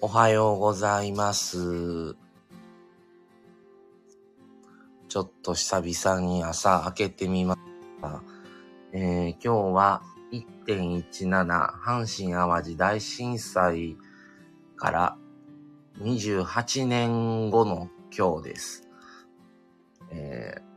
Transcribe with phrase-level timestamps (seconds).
[0.00, 2.14] おはようございます。
[5.08, 7.60] ちょっと久々に朝開けてみまし
[8.00, 8.22] た。
[8.92, 10.02] えー今日は
[10.68, 13.96] 1.17阪神淡路大震災
[14.76, 15.16] から
[16.00, 18.88] 28年後の今日です。
[20.12, 20.68] えー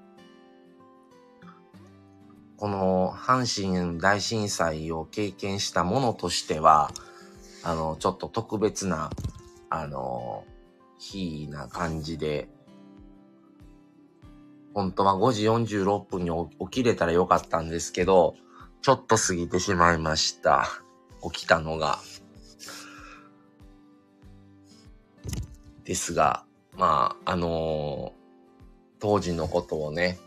[2.57, 6.91] この阪神大震災を経験したものとしては、
[7.63, 9.11] あの、ちょっと特別な、
[9.69, 10.45] あの、
[10.97, 12.49] 日な感じで、
[14.73, 18.35] 本当は5時46分に起きれたらよかったんですけど、
[18.81, 20.67] ちょっと過ぎてしまいました。
[21.31, 21.99] 起きたのが。
[25.83, 26.45] ですが、
[26.77, 28.13] まあ、あの
[28.99, 30.17] 当時のことをね、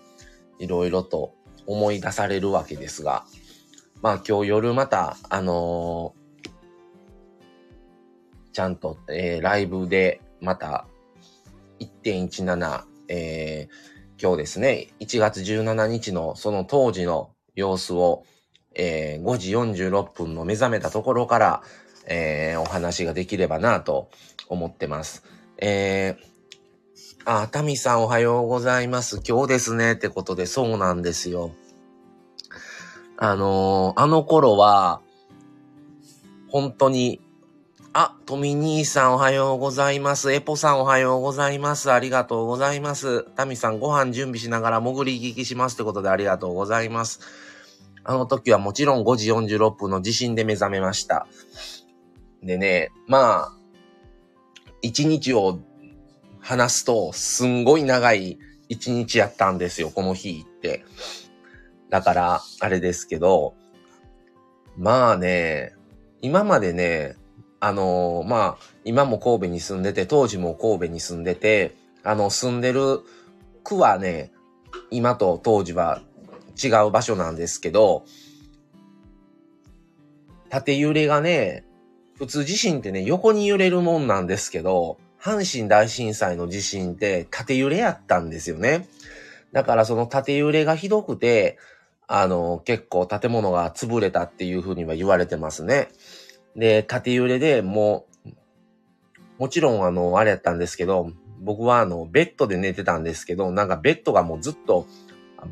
[0.59, 1.35] いろいろと
[1.66, 3.24] 思い出されるわけですが、
[4.02, 6.15] まあ今日夜また、あの
[8.55, 10.87] ちゃんと、えーライブでまた
[11.80, 18.24] 1.17、えー今日ですね、1月17日のその当時の様子を、
[18.74, 19.51] えー5時
[19.87, 21.63] 46分の目覚めたところから、
[22.07, 24.09] えーお話ができればなと
[24.49, 25.24] 思ってます。
[25.59, 26.35] えー
[27.27, 29.21] あ、タミさんおはようございます。
[29.27, 29.95] 今日ですね。
[29.95, 31.51] ってことで、そうなんですよ。
[33.16, 35.01] あのーあの頃は、
[36.49, 37.21] 本当に、
[37.96, 40.32] あ、トミ兄さんおはようございます。
[40.32, 41.92] エポさんおはようございます。
[41.92, 43.23] ありがとうございます。
[43.37, 47.20] タミさんご飯準備しながら潜り聞きしますってことでありがとうございます。
[48.02, 51.28] あの時はもちろん5時46分の地震で目覚めました。
[52.42, 53.52] でね、まあ、
[54.82, 55.60] 一日を
[56.40, 60.84] 話すと、すんごい長い一日やったんですよ、この日って。
[61.90, 63.54] だから、あれですけど、
[64.76, 65.76] まあね、
[66.22, 67.15] 今までね、
[67.66, 73.00] あのまあ、今も神戸に住んでて、当時も神戸に住んでて、あの、住んでる
[73.62, 74.33] 区はね、
[74.91, 76.03] 今と当時は
[76.62, 78.05] 違う場所なんですけど、
[80.50, 81.65] 縦揺れがね、
[82.19, 88.91] 普通地震ってね、横に揺れるもんなんですけど、阪神大震災の地震って縦揺れやったんですよね。
[89.53, 91.56] だからその縦揺れがひどくて、
[92.06, 95.89] あの、結構建物が潰れたっていうふうには言われてますね。
[96.56, 98.31] で、縦揺れでもう、
[99.38, 101.10] もちろんあの、あれやったんですけど、
[101.41, 104.87] 僕はあの、ベッドで寝てたんですけど、なんかベッドがもうずっと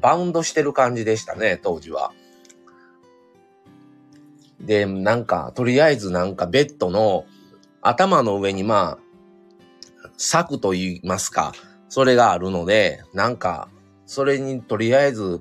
[0.00, 2.12] バウンドしてる感じでしたね、当時は。
[4.60, 7.24] で、なんか、とりあえずなんかベッドの
[7.80, 11.52] 頭の上にまあ、柵と言いますか、
[11.88, 13.68] それがあるので、なんか、
[14.06, 15.40] それにとりあえず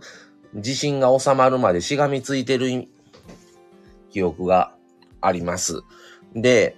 [0.55, 2.88] 地震が収まるまでしがみついてる
[4.09, 4.73] 記憶が
[5.22, 5.82] あります。
[6.36, 6.76] で、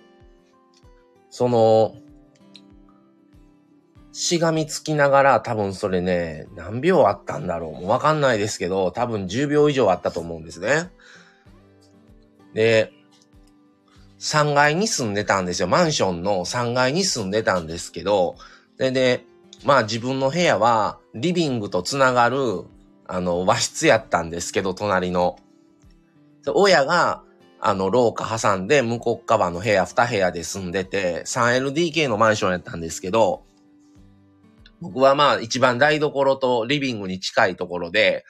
[1.29, 1.95] その、
[4.11, 10.91] しがみつきながら多分それね、何秒あったんだろうもうわかんないですけど、多分10秒以上あったと思うんですね。
[12.53, 12.93] で、
[14.19, 15.67] 3階に住んでたんですよ。
[15.67, 18.35] マンションの3階に住んでたんですけど、
[18.77, 19.25] で、で、
[19.65, 22.65] まあ自分の部屋はリビングとつながる、
[23.07, 25.37] あの、和室やったんですけど、隣の。
[26.45, 27.23] で親が、
[27.65, 33.45] あの、廊下挟んで向こう側の部屋2部屋で住んでて、3LDK のマンションやったんですけど、
[34.81, 38.25] 僕はまあ一番台所とリビングに近いところで、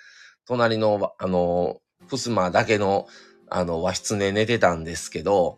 [0.45, 1.77] 隣の、あの、
[2.07, 3.07] 襖だけの、
[3.49, 5.57] あの、和室で寝てたんですけど、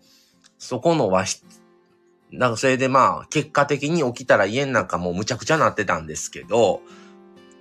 [0.57, 1.44] そこの和室、
[2.31, 6.80] なんかそれでまあ、結果的に起きたら家の中もうむちゃくちゃなってたんですけど、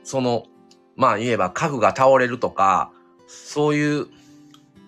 [0.04, 0.44] その、
[0.94, 2.92] まあ言えば家具が倒れるとか、
[3.26, 4.06] そういう、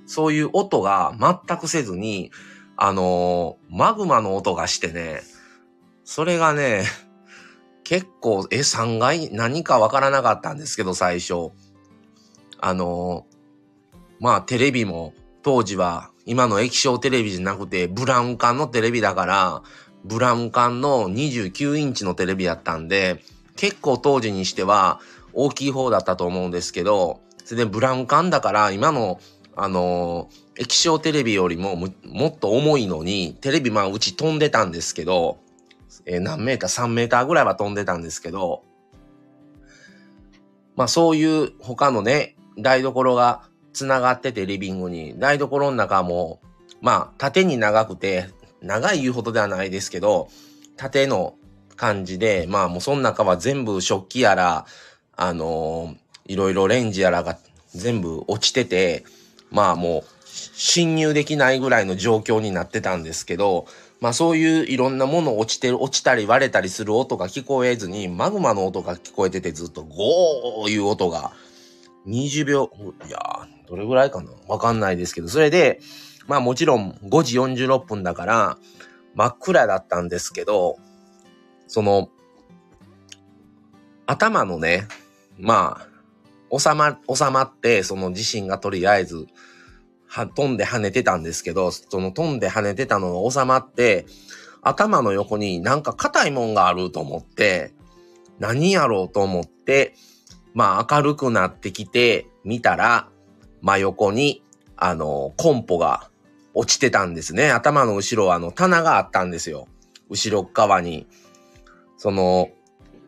[0.06, 2.31] そういう音が全くせずに、
[2.77, 5.22] あのーマグマの音がしてね、
[6.05, 6.84] それがね、
[7.84, 11.50] 結構、え、3階何かわからなかったんですけど、最初。
[12.59, 13.37] あのー
[14.19, 15.12] まあテレビも
[15.43, 19.62] 当時は今の液晶テレビじゃなくてブラウン管のテレビだから、
[20.05, 23.23] ブラウン管の29インチのテレビだったんで、
[23.56, 25.00] 結構当時にしては
[25.32, 29.20] 大きい方だったと思うんですけど、それでブラウン管だから今の
[29.56, 31.88] あのー液晶テレビよりもも
[32.29, 35.38] っと重いのに、テレビまあうち飛んでたんですけど、
[36.06, 38.62] えー何メーター ?3 メーターぐらいは飛んでたんですけど、
[40.75, 43.43] まあそういう他のね、台所が
[43.75, 46.41] 繋がっててリビングに、台所の中も、
[46.81, 48.31] まあ縦に長くて、
[48.62, 50.29] 長い言うほどではないですけど、
[50.76, 51.35] 縦の
[51.76, 54.67] 感じで、まあもうその中は全部食器やら、
[55.17, 55.97] あのー
[56.29, 57.38] いろいろレンジやらが
[57.73, 59.05] 全部落ちてて、
[59.56, 63.67] まあもう侵入できないぐらいの状況になってたんですけど、
[64.00, 71.32] まあそういういろんなもの落ちてる、落ちたり割れたりする音が聞こえずに、マグマの音が聞こえててずっとゴーいう音が
[72.06, 72.70] 20秒、
[73.08, 74.31] いやー、どれぐらいかな？
[74.47, 75.81] わかんないですけど、それで、
[76.26, 78.59] まあもちろん5時46分だから
[79.14, 80.76] 真っ暗だったんですけど、
[81.67, 82.11] その、
[84.05, 84.87] 頭のね、
[85.38, 85.86] まあ、
[86.50, 89.26] 収ま、収まって、その地震がとりあえず、
[90.06, 94.06] は、飛んで跳ねてたんですけど、その飛んで跳ねてたのが収まって、
[94.62, 97.75] 頭の横になんか硬いもんがあると思って、
[98.38, 99.94] 何やろうと思って、
[100.54, 103.08] まあ明るくなってきて、見たら、
[103.60, 104.42] 真横に、
[104.76, 106.10] あの、コンポが
[106.54, 107.50] 落ちてたんですね。
[107.50, 109.69] 頭の後ろはあの棚があったんですよ。
[110.08, 111.06] 後ろ側に。
[111.96, 112.50] その、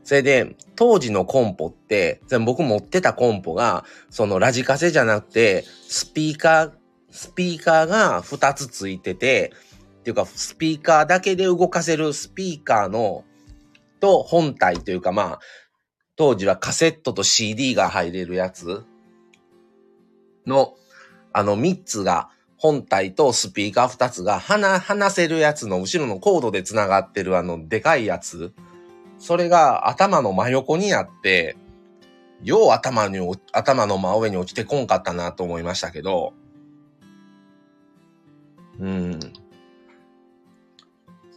[0.09, 6.73] それで、当時のコンポって、僕持ってたコンポが、そのラジカセじゃなくて、スピーカー、
[7.11, 9.53] スピーカーが2つついてて、
[10.01, 13.25] っていうか、スピーカーだけで動かせるスピーカーの、
[14.01, 15.41] と本体というかまあ、
[16.17, 18.87] 当時はカセットと CD が入れるやつ
[20.47, 20.73] の、
[21.35, 28.55] あの3つが、本体とスピーカー2つが離、離せるやつの後ろのコードで繋がってるあのでかいやつ。
[29.19, 31.57] それが頭の真横にあって、
[32.43, 33.19] よう頭に、
[33.53, 36.35] 頭の真上に落ちてこんかったなと思いましたけど、
[38.79, 39.19] うん。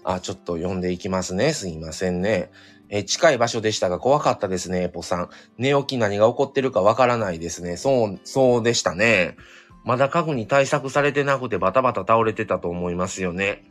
[0.04, 1.54] あ、ちょっと読んでいきますね。
[1.54, 2.52] すいませんね。
[2.90, 5.30] え近い場所でしたが怖かったですね、ポさん。
[5.58, 7.78] 寝起き何が起こってるかわからないですね。
[7.78, 9.38] そう、そうでしたね。
[9.86, 13.64] まだ家具に対策されてなくてバタバタ倒れてたと思いますよね。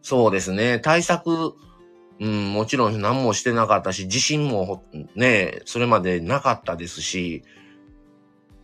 [0.00, 0.78] そうですね。
[0.78, 1.54] 対策、
[2.20, 4.84] うん、もちろん何もしてなかったし、地震も
[5.14, 7.42] ね、それまでなかったですし、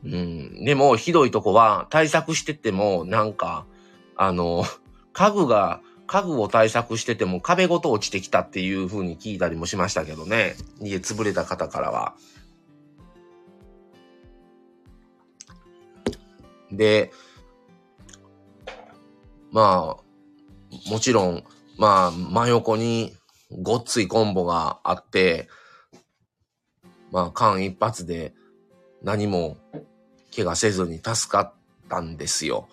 [0.04, 3.66] うん、でもひどいとこは対策しててもなんか、
[4.16, 4.64] あの、
[5.12, 10.56] 家具が、家具を対策してても壁ごと落ちてきたっていう風に聞いたりもしましたけどね。
[10.80, 12.14] 家潰れた方からは。
[16.72, 17.12] で、
[19.52, 21.44] まあ、もちろん、
[21.78, 23.14] まあ、真横に
[23.50, 25.48] ごっついコンボがあって、
[27.10, 28.32] まあ、間一髪で
[29.02, 29.56] 何も
[30.34, 31.52] 怪我せずに助かっ
[31.88, 32.68] たんですよ。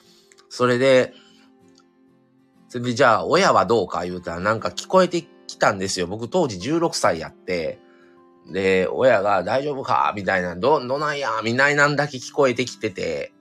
[0.49, 1.13] それで、
[2.69, 6.07] それでじゃあ親はどうか言うたらなんか聞こえてきたんですよ。
[6.07, 7.79] 僕当時16歳やって、
[8.51, 10.13] で、親が大丈夫か？
[10.15, 11.41] みたいな、ど、どないや？
[11.43, 13.33] みたいなんだけ聞こえてきてて、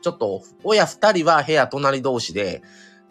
[0.00, 2.62] ちょっと、親二人は部屋隣同士で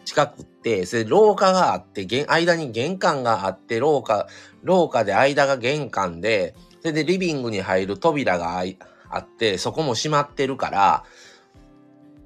[0.04, 4.26] 近くって、それ廊下があって、間に玄関があって、廊下、
[4.62, 8.62] 廊下で間が玄関で、それでリビングに入る扉が
[9.10, 11.04] あって、そこも閉まってるから、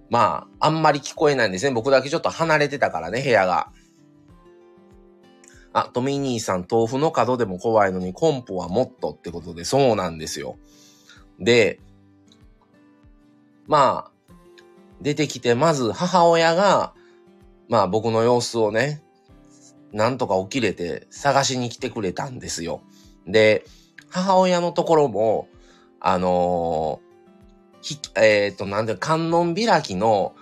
[0.09, 1.73] まあ、あんまり聞こえないんですね。
[1.73, 3.71] 僕だけちょっと離れてたからね、部屋が。
[5.73, 10.57] あ、トミニーさん、豆腐の角でも怖いのに、コンポはもっとってことで、そうなんですよ。
[11.39, 11.81] で、
[13.67, 14.33] まあ、
[15.03, 16.95] 出てきて、まず母親が、
[17.69, 19.03] まあ僕の様子をね、
[19.93, 22.83] なんとか起きれて探しに来てくれたんですよ。
[23.27, 23.65] で、
[24.09, 25.49] 母親のところも、
[26.01, 30.35] あのー、えっ、ー、と、なんで、観音開きの、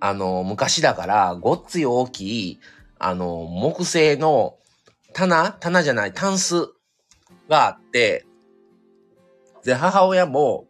[0.00, 2.60] あのー、昔だから、ごっつい大きい、
[3.00, 4.56] あの木製の
[5.12, 6.68] 棚棚じゃない、タンス
[7.48, 8.26] があって、
[9.64, 10.66] で、母親も、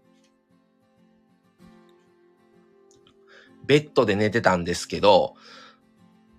[3.67, 5.35] ベッドで寝てたんですけど、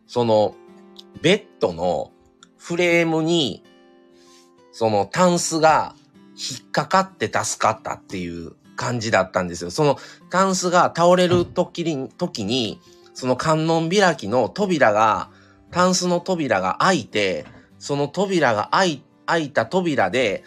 [0.10, 0.56] その、
[1.22, 2.12] ベッドの
[2.58, 3.64] フレームに、
[4.72, 5.94] そのタンスが
[6.36, 9.70] 引っかかって助かったっていう感じだったんですよ。
[9.70, 9.98] その
[10.32, 12.82] タンスが倒れる時に、時に、
[13.14, 15.30] その観音開きの扉が、
[15.70, 17.46] タンスの扉が開いて、
[17.78, 20.44] その扉が開い開いた扉で、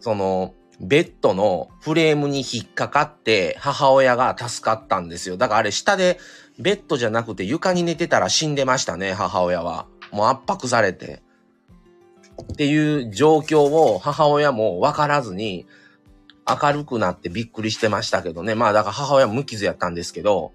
[0.00, 5.38] その、ベッドのフレームに引っかかって母親が助かったんですよ。
[5.38, 6.20] だからあれ下で
[6.58, 9.86] ベッドじゃなくて床に寝てたら死んでましたね、母親は。
[10.10, 11.22] もう圧迫されて。
[12.42, 15.66] っていう状況を母親も分からずに
[16.46, 18.54] 明るくなってびっくりしてましたけどね。
[18.54, 20.52] まあだから母親無傷やったんですけど、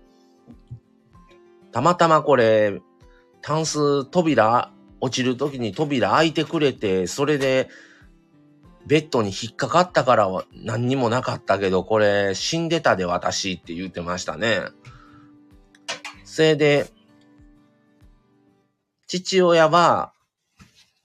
[1.72, 2.82] たまたまこれ、
[3.42, 7.70] タンス扉落ちる時に扉開いてくれて、それで
[8.88, 14.62] ベッドに引っかかったからは何にもなかったけど、これ死んでたで私って言ってましたね。
[16.34, 16.88] それで、
[19.06, 20.14] 父親は、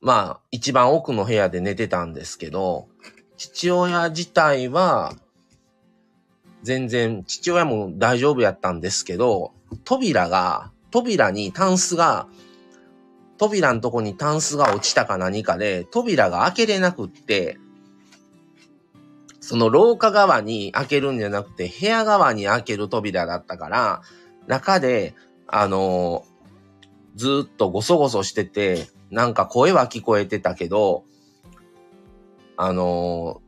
[0.01, 2.89] まあ、一番奥の部屋で寝てたんですけど、
[3.37, 5.13] 父親自体は、
[6.63, 9.53] 全然、父親も大丈夫やったんですけど、
[9.85, 12.27] 扉が扉にタンスが、
[13.37, 17.59] 扉のとこにタンスが落ちたか何かで、扉が開けれなくって、
[19.41, 24.03] その廊下側に開けるんじゃなくて、部屋側に開ける扉だったから、
[24.49, 25.15] 中で、
[25.47, 31.05] あのー、ずっとごそごそしてて、なんか声は聞こえてたけど、
[32.57, 33.41] あの、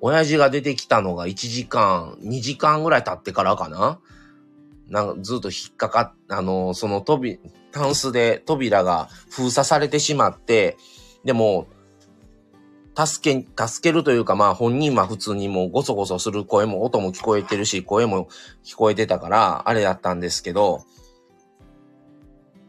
[0.00, 3.98] 親父が出てきたのが1時間、2時間ぐらい経ってからかな？
[4.88, 7.38] なんかずっと引っかかっ、あの、その扉、
[7.72, 10.76] タンスで扉が封鎖されてしまって、
[11.24, 11.66] でも、
[12.96, 18.28] 助け、助けるというか、まあ本人は普通にもうごそごそする声も音も聞こえてるし、声も
[18.64, 20.84] 聞こえてたから、あれだったんですけど、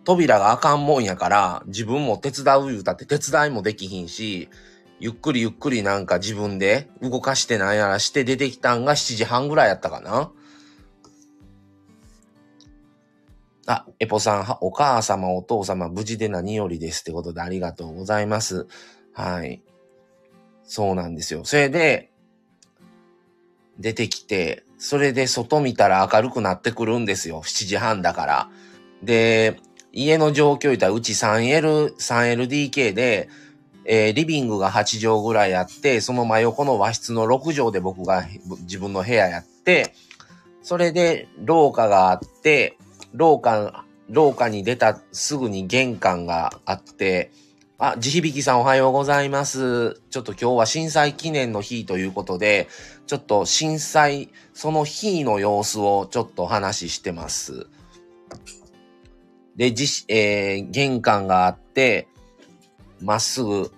[0.04, 4.50] 扉があかんもんやから、自分も手伝う言うたって手伝いもできひんし、
[5.00, 10.32] ゆっくりゆっくりなんか自分で動かしてなんやらして出てきたんが7時半ぐらいやったかな。
[13.68, 18.68] あ、エポさん、お母様、お父様、無事で何よりですってことでありがとうございます。
[19.12, 19.62] はい。
[20.66, 21.46] そうなんですよ。
[21.46, 22.12] それで、
[23.80, 27.42] 出てきて、それで外見たら明るくなってくるんですよ。
[27.44, 28.50] 7時半だから。
[29.04, 29.60] で、
[29.92, 33.30] 家の状況言ったらうち 3L、3LDK で、
[33.86, 38.26] えー、リビングが8畳ぐらいあって、その真横の和室の6畳で僕が
[38.62, 39.94] 自分の部屋やって、
[40.62, 42.78] それで廊下があって、
[43.14, 47.32] 廊下、廊下に出たすぐに玄関があって、
[47.78, 50.00] あ、地響さんおはようございます。
[50.10, 52.70] ちょっと今日は震災記念の日ということで、
[53.06, 57.68] ちょっと震災、その日の様子をちょっとお話ししてます。
[59.58, 62.08] で、じ、えー、玄関があって、
[63.02, 63.74] まっすぐ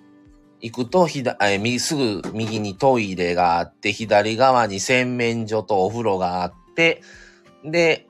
[0.62, 7.02] 行くと、ひだ、えー、すぐ右にトイレがあって、左側に洗面所とお風呂があって、
[7.66, 8.08] で、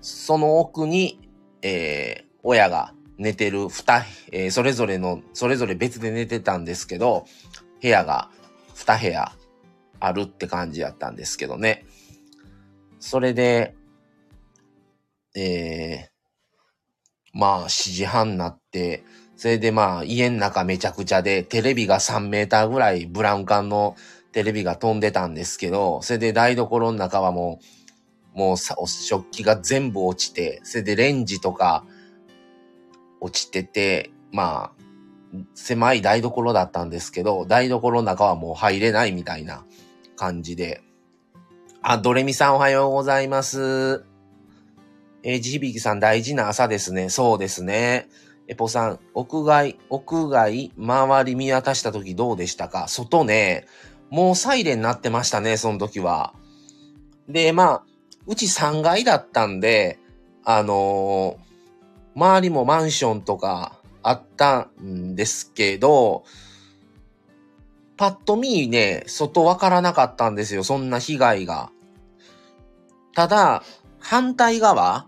[0.00, 1.20] その奥に、
[1.62, 7.26] えー、親が寝てる二、えー、それぞれの、それぞれ別で寝てたんですけど、
[7.82, 8.30] 部屋が
[8.74, 9.32] 二部屋
[10.00, 11.84] あるって感じやったんですけどね。
[12.98, 13.74] それで、
[15.36, 19.04] えー、まあ、7時半になって、
[19.36, 23.96] それでまあ、家の中めちゃくちゃで、テレビが3メーターぐらいブラウン管の
[24.32, 27.60] テレビが飛んでたんですけど、それで台所の中はも
[28.34, 31.84] う、もう食器が全部落ちて、それでレンジとか
[33.20, 34.82] 落ちてて、まあ、
[35.54, 39.64] 狭い台所だったんですけど、台所の中はもう入れないみたいな
[40.16, 40.82] 感じで。
[41.82, 44.04] あ、ドレミさんおはようございます。
[45.22, 47.10] えー、ジヒビキさん大事な朝ですね。
[47.10, 48.08] そうですね。
[48.48, 52.88] エポさん、屋外、屋外、周り見渡した時どうでしたか？
[52.88, 53.66] 外ね、
[54.10, 56.34] もうサイレンになってましたね、その時は。
[57.28, 57.82] で、まあ、
[58.26, 59.98] うち3階だったんで、
[60.44, 61.49] あのー、
[62.20, 66.24] 周りもマンションとかあったんですけど、
[67.96, 71.70] パッと見ね、外わからなかったんですよ、そんな被害が。
[73.14, 73.62] ただ、
[73.98, 75.06] 反対側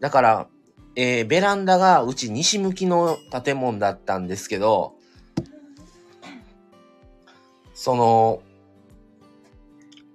[0.00, 0.48] だから、
[0.96, 4.94] えー、ベランダがうち西向きの建物だったんですけど、
[7.74, 8.42] その、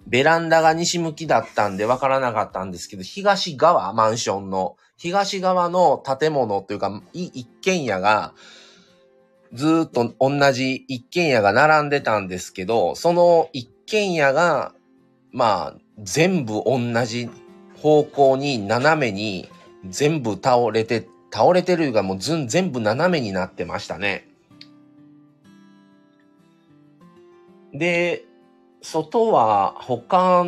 [0.07, 8.33] ベランダが西向きだったんで分からなかったんですけど、東側、マンションの、東側の建物というか、一軒家が、
[9.53, 14.73] ずっと同じ一軒家が並んでたんですけど、その一軒家が、
[15.31, 17.29] まあ、全部同じ
[17.81, 19.49] 方向に斜めに
[19.87, 24.27] 全部倒れて、倒れてるがもう全部斜めになってましたね。
[27.73, 28.25] で、
[28.81, 30.45] 外は他、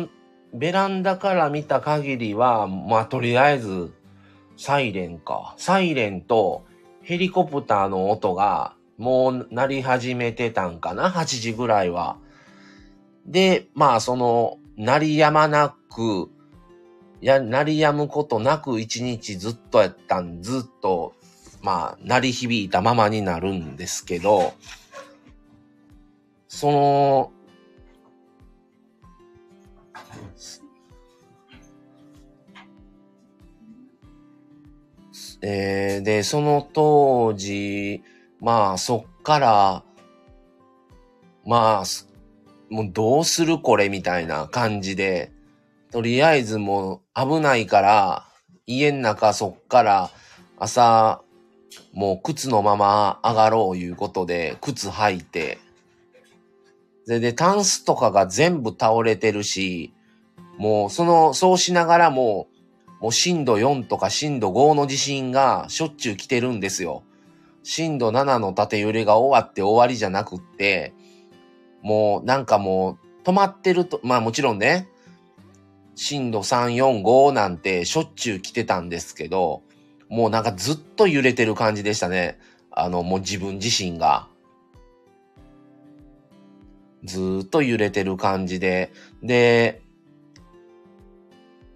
[0.52, 3.90] ベランダから見た限りは、まあ、とりあえず、
[4.56, 5.54] サイレンか。
[5.58, 6.64] サイレンと
[7.02, 12.18] ヘリコプターの音がもう鳴り始めてたんかな ?8 時ぐらいは。
[13.26, 16.30] で、まあ、その、鳴りやまなく、
[17.20, 21.14] や、鳴りやむことなく一日ずっとやったん、ずっと、
[21.62, 24.54] まあ、鳴り響いたままになるんですけど、
[26.48, 27.32] その、
[35.42, 38.02] えー、で、その当時、
[38.40, 39.82] まあ、そっから、
[41.44, 41.84] まあ、
[42.70, 45.32] もうどうするこれみたいな感じで、
[45.90, 48.24] とりあえずもう危ないから、
[48.66, 50.10] 家の中そっから
[50.58, 51.22] 朝、
[51.92, 55.58] もう靴のまま上がろういうことで、靴履いて、
[57.06, 59.92] で、で、タンスとかが全部倒れてるし、
[60.56, 62.46] もうその、そうしながらも、
[63.02, 67.02] もう震度4とか震度5の地震がしょっちゅう来てるんですよ。
[67.64, 70.94] 震度7の縦揺れが終わって終わりじゃなくって、
[71.82, 74.88] もうなんかもう止まってると、まあもちろんね、
[75.96, 79.62] 震度3、4、5なんてしょっちゅう来てたんですけど、
[80.08, 82.38] もうなんかずっと揺れてる感じでしたね。
[82.70, 84.28] あの、もう自分自身が。
[87.02, 88.92] ずっと揺れてる感じで。
[89.24, 89.82] で、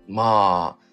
[0.07, 0.86] まあ、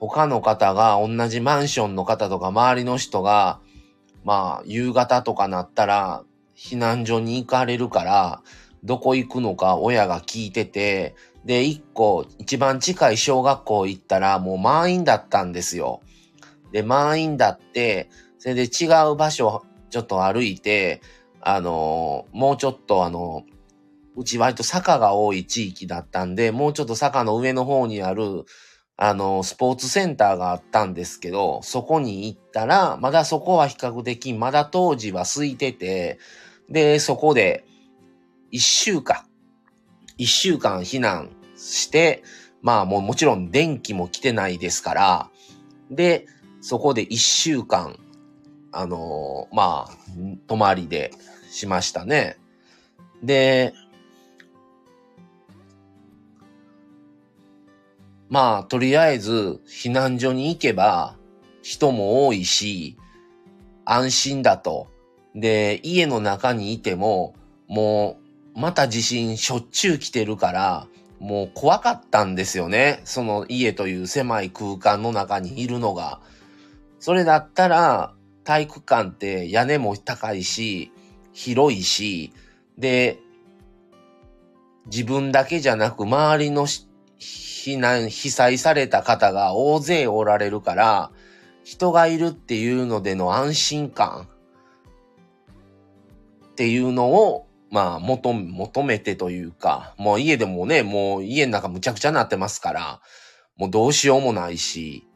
[0.00, 3.60] 他の方が、同じマンションの方とか周りの人が、
[4.24, 6.24] まあ、夕方とかなったら、
[6.56, 8.42] 避難所に行かれるから、
[8.82, 11.14] どこ行くのか親が聞いてて、
[11.44, 16.00] で、一個、一番近い小学校行ったら、もう満員だったんですよ。
[16.72, 21.02] で、満員だって、それで違う場所、ちょっと歩いて、
[21.40, 23.44] あのー、もうちょっとあの、
[24.16, 28.44] うち割と坂が多い地域だったんで、もうちょっと坂の上の方にある、
[29.02, 36.18] あの、スポーツセンターがあったんですけど、そこに行ったら、まだそこは比較的、まだ当時は空いてて、
[36.68, 37.64] で、そこで、
[38.50, 39.24] 一週間、
[40.18, 42.22] 一週間避難して、
[42.60, 45.30] まあもうもちろん電気も来てないですから、
[45.90, 46.26] で、
[46.60, 47.98] そこで一週間、
[48.70, 49.96] あのー、まあ、
[50.46, 51.10] 泊まりで
[51.50, 52.36] しましたね。
[53.22, 53.72] で、
[58.30, 61.16] まあ、とりあえず避難所に行けば
[61.62, 62.96] 人も多いし、
[63.84, 64.88] 安心だと。
[65.34, 67.34] で、家の中にいても、
[67.68, 68.18] も
[68.56, 70.86] う、また地震しょっちゅう来てるから、
[71.18, 73.00] もう怖かったんですよね。
[73.04, 76.20] その家という狭い空間の中にいるのが。
[76.98, 80.92] それだったら、体育館って屋根も高いし、
[81.32, 82.32] 広いし、
[82.78, 83.18] で、
[84.86, 86.66] 自分だけじゃなく周りの
[87.60, 91.10] 避難、被災された方が大勢おられるから、
[91.62, 94.28] 人がいるっていうのでの安心感
[96.52, 103.00] っていうのを、まあ、求め、求めてというか、もう家でもね、もう家の中むちゃくちゃなってますから、
[103.56, 105.06] もうどうしようもないし、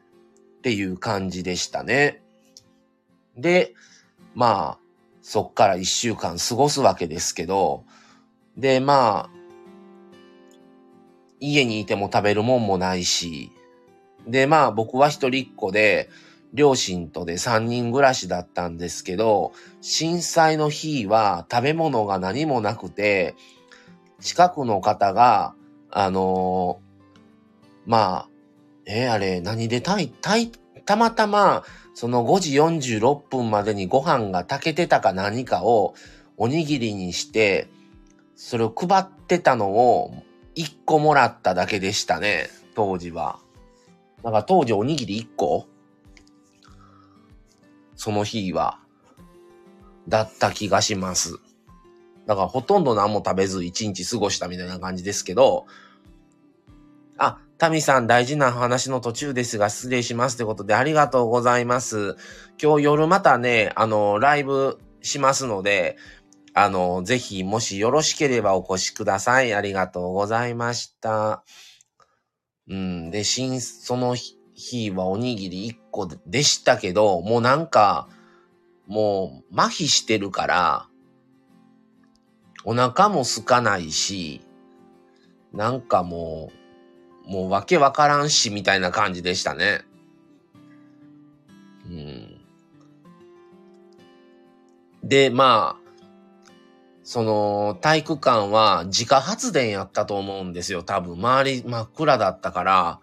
[0.59, 2.23] っていう感じでしたね。
[3.37, 3.75] で、
[4.35, 4.79] まあ、
[5.23, 7.85] そっから一週間過ごすわけですけど、
[8.57, 9.44] で、まあ、
[11.41, 13.51] 家にいても食べるもんもないし、
[14.27, 16.09] で、まあ僕は一人っ子で、
[16.55, 23.35] 両親とで三人暮らしだったんですけど、震災の日は食べ物が何もなくて、
[24.21, 25.55] 近くの方が、
[25.91, 28.29] あのー、まあ、
[28.87, 32.59] えー、あれ、何で炊い、炊い、たまたま、その5時
[32.97, 35.95] 46分までにご飯が炊けてたか何かを
[36.37, 37.69] おにぎりにして、
[38.37, 40.15] それを配ってたのを
[40.57, 43.39] 1個もらっただけでしたね、当時は。
[44.23, 45.67] なんか当時おにぎり1個？
[47.97, 48.79] その日は。
[50.09, 51.39] だった気がします。
[52.27, 55.67] だからほとんど何も食べず1日過ごしたみたいな感じですけど、
[57.17, 62.17] あ、タミさん大事な話の途中ですが失礼しますってことでありがとうございます。
[62.63, 65.97] 今日夜またね、あの、ライブしますので、
[66.57, 69.53] あの、ぜひ、もしよろしければお越しください。
[69.53, 71.43] ありがとうございました。
[72.69, 73.11] うん。
[73.11, 78.09] で、新、その日はおにぎり1個でしたけど、もうなんか、
[78.87, 80.87] もう、麻痺してるから、
[82.65, 84.41] お腹も空かないし、
[85.53, 86.53] なんかも
[87.27, 89.83] う、もうわけわからんし、みたいな感じでしたね。
[91.87, 92.41] うん。
[95.03, 95.84] で、まあ、
[97.05, 100.83] その、体育館は自家発電やったと思うんですよ。
[100.83, 103.01] 多分、周り真っ暗だったから。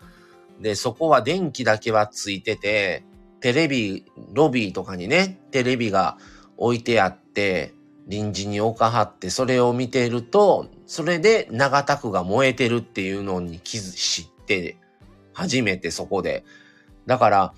[0.60, 3.04] で、そこは電気だけはついてて、
[3.42, 6.18] テレビ、ロビーとかにね、テレビが
[6.58, 7.74] 置いてあって、
[8.08, 14.78] 臨時に置かはって、それを見てると、それで長田区が燃えてるっていうのに気づ、知って、
[15.34, 16.44] 初めてそこで。
[17.06, 17.54] だから、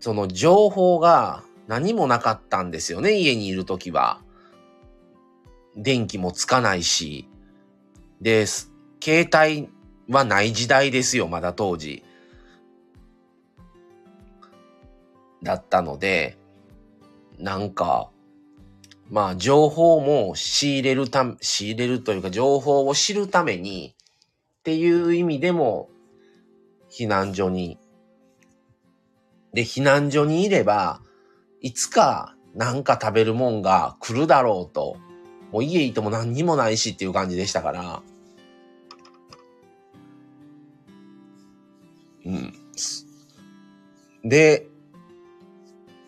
[0.00, 4.20] その情報が何もなかったんですよね、家にいるときは。
[5.78, 7.28] 電気もつかないし、
[8.20, 9.70] で、携帯
[10.12, 12.02] はない時代ですよ、まだ当時。
[15.42, 16.36] だったので、
[17.38, 18.10] なんか、
[19.08, 23.94] まあ、情報も仕入れるため、仕入れるというか、情報を知るために、
[24.58, 25.88] っていう意味でも、
[26.90, 27.78] 避難所に。
[29.54, 31.00] で、避難所にいれば、
[31.60, 34.96] いつかなんか食べるもんが来るだろうと
[35.52, 38.02] もう家いても何にもないしっていう感じでしたから。
[42.26, 42.52] うん。
[44.24, 44.66] で、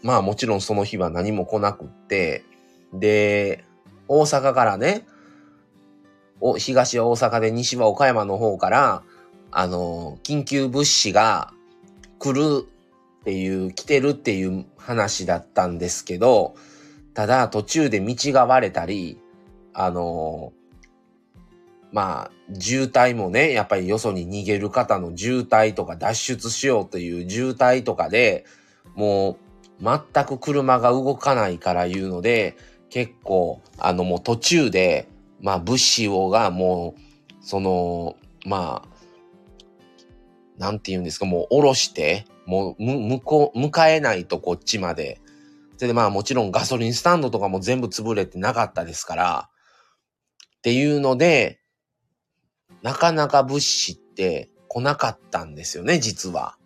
[0.02, 2.44] まあもちろんその日は何も来なくって、
[2.92, 3.64] で、
[4.08, 5.06] 大阪からね、
[6.40, 9.02] お東は大阪で西は岡山の方から、
[9.50, 11.52] あの、緊急物資が
[12.18, 12.66] 来る
[13.20, 16.54] っていう、来てるっていう話だったんですけど、
[17.14, 19.19] ただ途中で道が割れたり、
[19.82, 20.52] あの、
[21.90, 28.44] まあ、渋滞もね、やっぱりよそに逃げる方の渋滞とか脱出しようという渋滞とかで、
[28.94, 29.38] も
[29.80, 32.56] う全く車が動かないからいうので、
[32.90, 35.08] 結構、あのもう途中で、
[35.40, 37.00] まあ物資をがもう、
[37.40, 38.88] その、まあ、
[40.58, 45.20] なんて言うんですか、もう降ろして、もう、む、向こう、迎えないとこっちまで。
[45.78, 49.49] それでまあもちろんガソリンスタンドとかも全部潰れてなかったですから、
[50.60, 51.58] っていうので、
[52.82, 56.58] なかなか物資って来なかったんですよね、実は。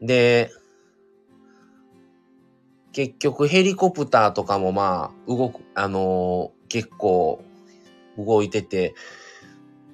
[0.00, 0.50] で、
[2.92, 7.44] 結局ヘリコプターとかもまあ、動く、あのー、結構
[8.16, 8.94] 動いてて、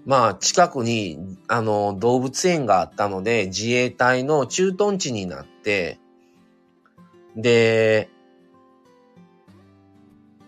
[0.06, 5.98] まあ、近くに、あの、動物園があったので、自衛隊の駐屯地になって、
[7.34, 8.10] で、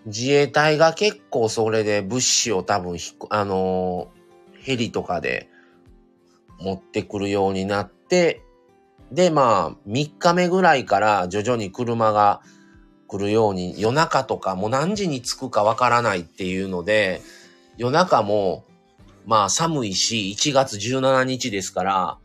[0.07, 4.11] 自衛隊が結構それで物資を多分ひ、あの、
[4.61, 5.49] ヘリとかで
[6.59, 8.43] 持ってくるようになって、
[9.13, 12.43] で、まあ、3日目ぐらいから徐々に車が
[13.09, 17.21] 来るように、夜中とかもう何時に着くかわからないっていうので、
[17.77, 18.65] 夜中も、
[19.27, 22.19] まあ寒いし、1月17日ですから、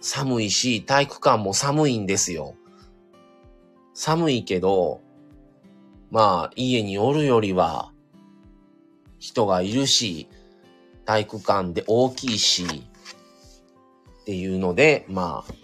[0.00, 2.54] 寒いし、体育館も寒いんですよ。
[3.92, 5.02] 寒いけど、
[6.10, 7.92] まあ家におるよりは
[9.20, 10.28] 人がいるし、
[11.04, 15.54] 体育館で大きいし、っていうので、まあ、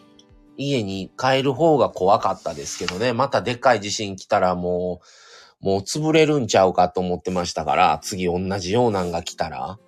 [0.56, 3.12] 家に帰る方が怖かったですけどね。
[3.12, 5.00] またでっかい地震来たらも
[5.62, 9.78] う、もう潰れるんちゃうかと思ってましたから、次同じようなんが来たら。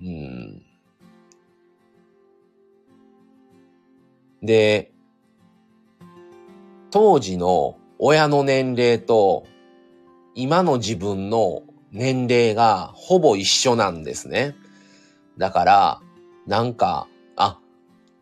[0.00, 0.62] うん。
[4.42, 4.92] で、
[6.90, 9.46] 当時の親の年齢と
[10.34, 14.54] 今の自分の年齢がほぼ一緒なんですね。
[15.38, 16.00] だから、
[16.46, 17.58] なんか、あ、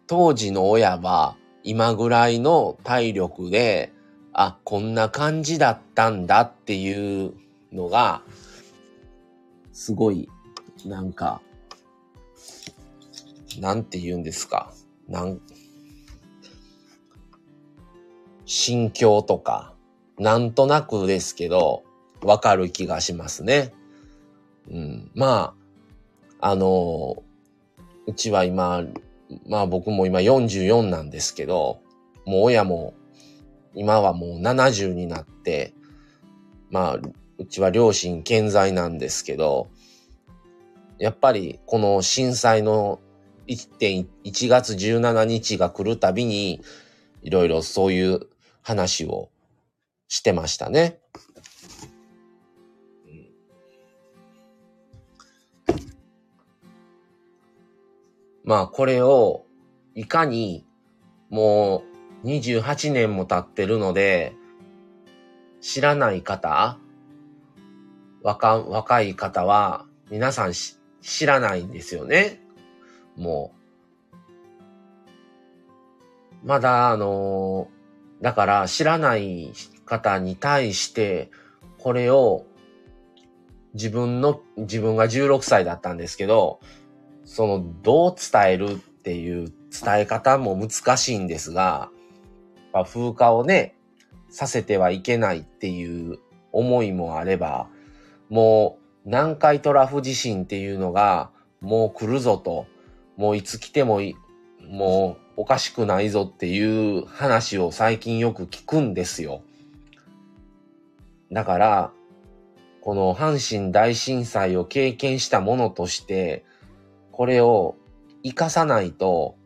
[0.06, 3.92] 当時の親は今ぐらいの体力で、
[4.32, 7.34] あ、こんな感じだったんだっていう
[7.72, 8.22] のが、
[9.72, 10.28] すごい、
[10.84, 11.40] なんか、
[13.58, 14.72] なんて言うんですか。
[15.08, 15.40] なん、
[18.46, 19.74] 心境とか、
[20.18, 21.82] なんとなくですけど、
[22.22, 23.72] わかる気がしますね。
[24.70, 25.10] うん。
[25.14, 25.54] ま
[26.40, 27.22] あ、あの、
[28.06, 28.84] うちは今、
[29.48, 31.80] まあ僕も今44なんですけど、
[32.26, 32.94] もう親も
[33.74, 35.72] 今はもう70になって、
[36.70, 37.00] まあ
[37.38, 39.68] うちは両親健在なんですけど、
[40.98, 43.00] やっぱりこの震災の
[43.48, 46.60] 1.1月17日が来るたびに、
[47.22, 48.28] いろいろそういう
[48.64, 49.30] 話を
[50.08, 50.98] してましたね。
[58.42, 59.44] まあこれを
[59.94, 60.66] いかに
[61.30, 61.84] も
[62.24, 64.34] う28年も経ってるので、
[65.60, 66.78] 知らない方、
[68.22, 72.40] 若、若い方は皆さん知らないんですよね。
[73.16, 73.54] も
[76.42, 76.46] う。
[76.46, 77.68] まだあの
[78.24, 79.52] だから知らない
[79.84, 81.30] 方に対して
[81.76, 82.46] これを
[83.74, 86.58] 自分の、自分が16歳だったんですけど、
[87.24, 91.90] その、どう伝えるっていう伝え方も難しいんですが、
[92.72, 93.76] まあ、風化をね、
[94.30, 96.18] させてはいけないっていう
[96.50, 97.68] 思いもあれば、
[98.30, 102.64] もう南海トラフ地震っていうのがもう来るぞと、
[103.18, 104.00] もういつ来ても
[104.66, 109.42] もうおかしくないぞっていう話を最近よく聞くんですよ。
[111.32, 111.92] だから、
[112.80, 116.44] この阪神大震災を経験したものとして、
[117.10, 117.76] これを
[118.22, 119.36] 活かさないと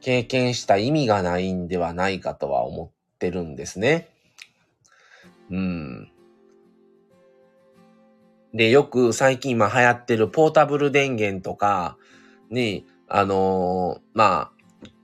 [0.00, 4.08] 経験した意味がないんではないかとは思ってるんですね。
[5.50, 6.12] うん。
[8.54, 11.96] で、よく最近今流行ってるポータブル電源とか
[12.50, 14.52] に、あのー、まあ、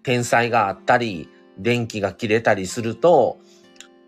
[0.03, 3.39] 天災があったり、電気が切れたりすると、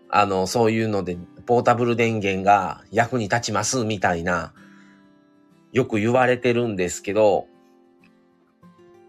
[0.09, 4.53] あの、そういうので、ポータブル電源が役に立ちますみたいな、
[5.71, 7.47] よく言われてるんですけど、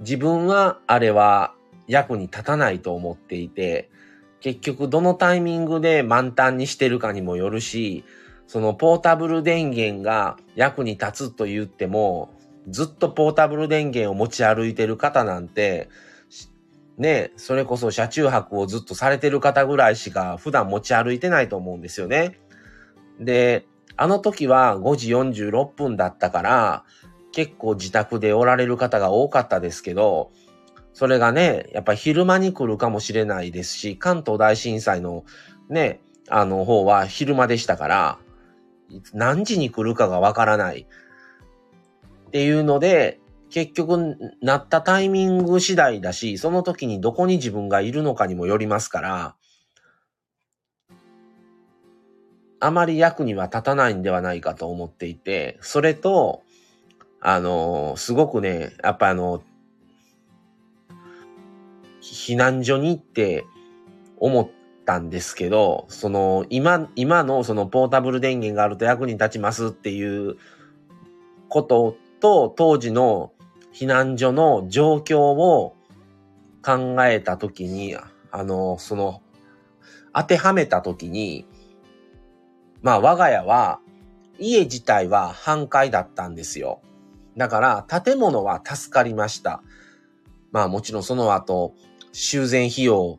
[0.00, 1.54] 自分はあれは
[1.86, 3.90] 役に立たないと思っていて、
[4.40, 8.04] 結局どのタイミングで満タンにしてるかにもよるし、
[8.46, 12.34] そのポータブル電源が役に立つと言っても、
[12.68, 15.88] ずっとポータブル電源を持ち歩いてる方なんて、
[17.02, 22.38] ね、それこそ車中泊をずっとされてる方ぐらいしか普段持ち歩いてないと思うんですよね。
[23.18, 25.12] で、あの時は5時
[25.50, 26.84] 46分だったから、
[27.32, 30.30] 結構自宅でおられる方が多かったですけど、
[30.94, 35.24] それがね、やっぱ昼間に来るかもしれないですし、関東大震災の
[35.68, 38.18] ね、あの方は昼間でしたから、
[39.12, 40.86] 何時に来るかがわからない。
[42.28, 43.18] っていうので、
[43.52, 49.36] 結局、なったタイミング次第だし、その時にどこに自分がいるのかにもよりますから、
[52.60, 56.42] あまり役には立たないんではないかと思っていて、それと、
[57.20, 59.42] あの、すごくね、やっぱあの、
[62.00, 63.44] 避難所にって
[64.18, 64.48] 思っ
[64.86, 70.36] たんですけど、その、今、今のそのポータブル電源があると役に立ちますっていう
[71.48, 73.32] ことと、当時の
[73.72, 75.74] 避難所の状況を
[76.62, 77.96] 考えたときに、
[78.30, 79.22] あの、その、
[80.14, 81.46] 当てはめたときに、
[82.82, 83.80] まあ我が家は、
[84.38, 86.80] 家自体は半壊だったんですよ。
[87.36, 89.62] だから、建物は助かりました。
[90.50, 91.74] まあもちろんその後、
[92.12, 93.18] 修繕費用、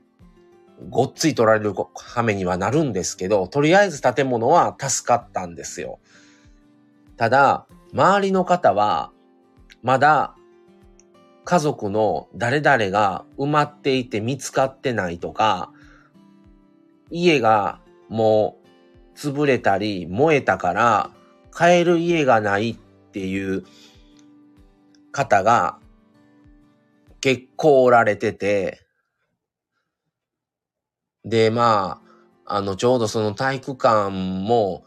[0.89, 5.99] ごっつい取られるはめにはなるんですけど、とりあえず建物は助かったんですよ。
[7.17, 9.11] ただ、周りの方は、
[9.81, 10.35] まだ
[11.45, 15.71] 家族の誰々が埋まっていて見つかってないとか、
[17.09, 17.79] 家が
[18.09, 18.57] も
[19.15, 21.11] う潰れたり燃えたから
[21.51, 22.75] 買える家がないっ
[23.11, 23.63] ていう
[25.11, 25.79] 方が
[27.21, 28.79] 結構おられてて、
[31.25, 32.01] で、ま
[32.45, 34.83] あ、あの、ちょうどその体育館も、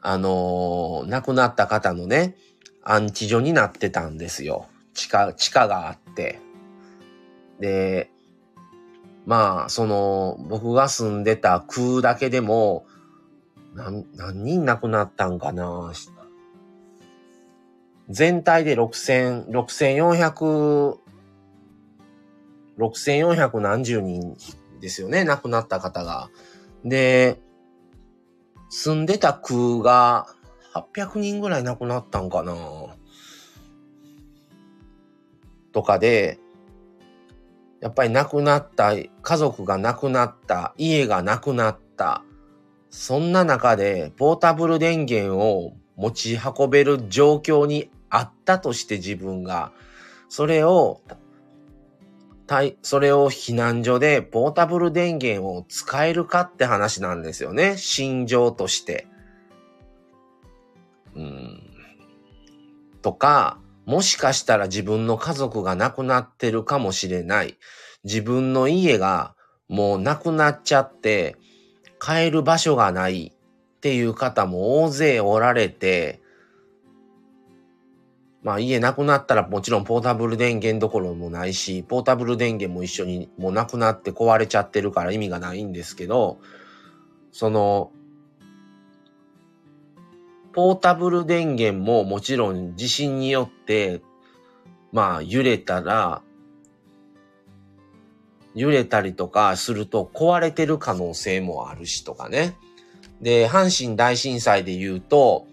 [0.00, 2.36] あの亡くなった方のね、
[2.84, 4.68] 安置所になってたんですよ。
[4.96, 6.40] 地下、地下があって。
[7.60, 8.10] で、
[9.26, 12.86] まあ、その、僕が住んでた空だけでも、
[13.74, 15.92] 何、何人亡くなったんかな？
[18.08, 20.96] 全体で6000、6400、
[22.78, 24.36] 6400何十人
[24.80, 26.30] ですよね、亡くなった方が。
[26.84, 27.40] で、
[28.70, 30.26] 住んでた空が
[30.72, 32.54] 800人ぐらい亡くなったんかな？
[35.76, 36.38] とかで、
[37.82, 42.24] やっぱり亡くなった、家族が亡くなった、家がなくなった、
[42.88, 49.70] そんな中でポータブル電源を持ち運べる状況にあったとして自分が、
[50.30, 51.02] それを
[52.80, 57.76] それを避難所でポータブル電源を使えるかって話なんですよね。
[57.76, 59.06] 心情として。
[61.14, 61.60] うん。
[63.02, 67.56] とか、もしかしたら自分の家族が亡くなってるかもしれない。
[68.04, 69.34] 自分の家が
[69.68, 71.36] もうなくなっちゃって、
[72.00, 73.32] 帰る場所がない
[73.76, 76.20] っていう方も大勢おられて、
[78.42, 86.38] まあ家なくなったらもちろんポータブル電源どころもないし、ポータブル電源も一緒にもうなくなって壊れちゃってるから意味がないんですけど、
[87.32, 87.90] その、
[90.56, 94.00] ポータブル電源ももちろん地震によって、
[94.90, 96.22] まあ揺れたら、
[98.54, 102.56] 揺れたりとかすると壊れてる可能性もあるしとかね。
[103.20, 105.46] で、阪神大震災で言うと、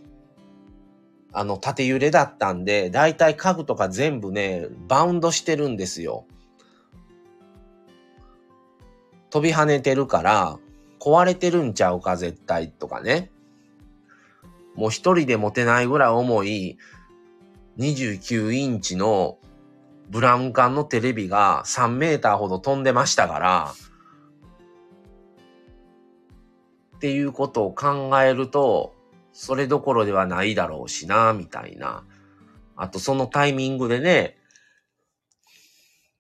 [1.34, 6.26] あの、縦揺れだったんで、だいたい家具とか全部ね、バウンドしてるんですよ。
[9.32, 10.60] 飛び跳ねてるから、
[11.02, 13.33] 壊れてるんちゃうか、絶対、とかね。
[14.76, 16.78] もう一人で持てないぐらい重い
[17.78, 19.38] 29インチの
[20.10, 23.74] ブラウン管のテレビが3メーターほど飛んでましたから、
[26.98, 28.94] っていうことを考えると、
[29.32, 32.06] それどころではないだろうしな、みたいな。
[32.76, 34.38] あとそのタイミングでね、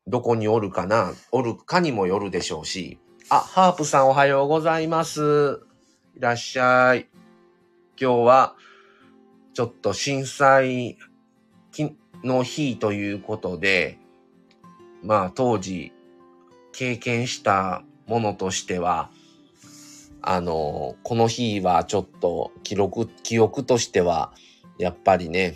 [0.08, 3.00] どこにおるかな、おるかにもよるでしょうし。
[3.30, 5.62] あ、ハープさんおはようございます。
[6.16, 7.13] いらっしゃい。
[8.00, 8.56] 今日は、
[9.54, 10.98] ちょっと震災
[12.24, 14.00] の日ということで、
[15.04, 15.92] まあ当時
[16.72, 19.12] 経験したものとしては、
[20.24, 24.34] あの、この日はちょっと記録、記憶としては、
[24.80, 25.56] やっぱりね、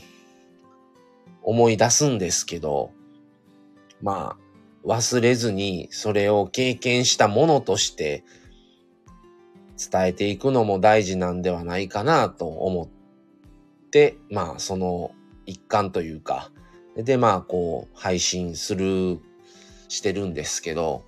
[1.42, 2.92] 思い出すんですけど、
[4.02, 4.38] ま
[4.86, 8.24] あ、忘れずにそれを経験したものとして
[9.78, 15.12] 伝えていくのも大事なんではないかなと思って、まあ、その
[15.46, 16.52] 一環というか、
[16.96, 19.20] で、まあ、こう、配信する、
[19.88, 21.06] してるんですけど、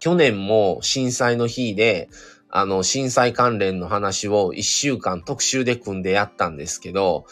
[0.00, 2.08] 去年も震災の日で、
[2.50, 7.24] あの、震災関連の話を一週間特集で組んでやったんですけど、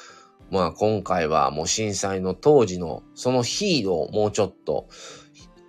[0.50, 4.88] まあ今回はもう震災の当時のその日をもうちょっと、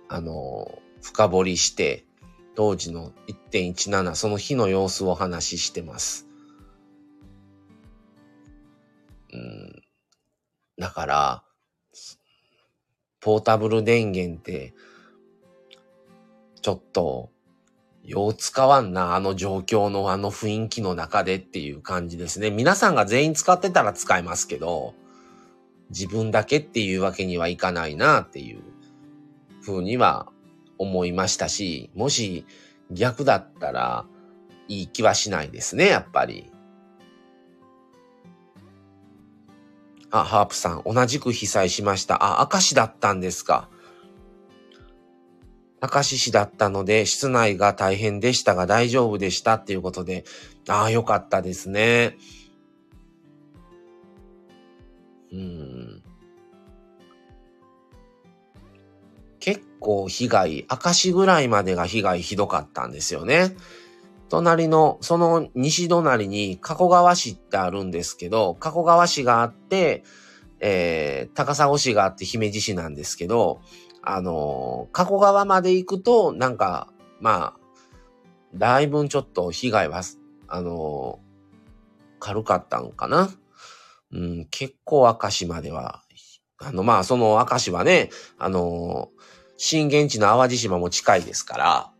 [0.08, 2.04] あの、深掘りして、
[2.54, 6.26] 当時の1.17その日の様子をお話ししてます。
[9.32, 9.82] うん。
[10.78, 11.42] だから、
[13.20, 14.74] ポータブル電源って、
[16.60, 17.30] ちょっと、
[18.04, 22.50] よう使わんな、あの状況のあの雰囲気の中でっていう感じですね。
[22.50, 24.94] 皆さんが全員使ってたら使えますけど、
[25.90, 28.62] 自分だけっていうわけにはいかないなっていう
[29.60, 30.26] ふうには
[30.78, 32.46] 思いましたし、もし
[32.90, 34.06] 逆だったら
[34.68, 36.50] いい気はしないですね、やっぱり。
[40.10, 42.18] あ、ハープさん、同じく被災しました。
[42.40, 43.68] あ、明石だったんですか。
[45.82, 50.24] 明石市だったので、室内が大変でしたが大丈夫でしたっていうことで、
[50.68, 52.16] ああ、よかったですね。
[55.32, 55.91] うん。
[59.42, 63.56] 結構被害、明石ぐらいまでが被害ひどかったんですよね。
[64.28, 70.04] 隣の、その西隣に加古川市ってあるんですけど、加古川市があって、
[70.60, 73.60] えー、高砂市があって姫路市なんですけど、
[74.00, 77.60] あの、加古川まで行くと、なんか、まあ、
[78.54, 80.02] だいぶちょっと被害は、
[80.46, 81.18] あの、
[82.20, 83.28] 軽かったんかな。
[84.12, 86.00] うん、結構明石までは、
[86.58, 89.08] あの、まあ、その明石はね、あの、
[89.64, 91.90] 震源地の淡路島も近いですから、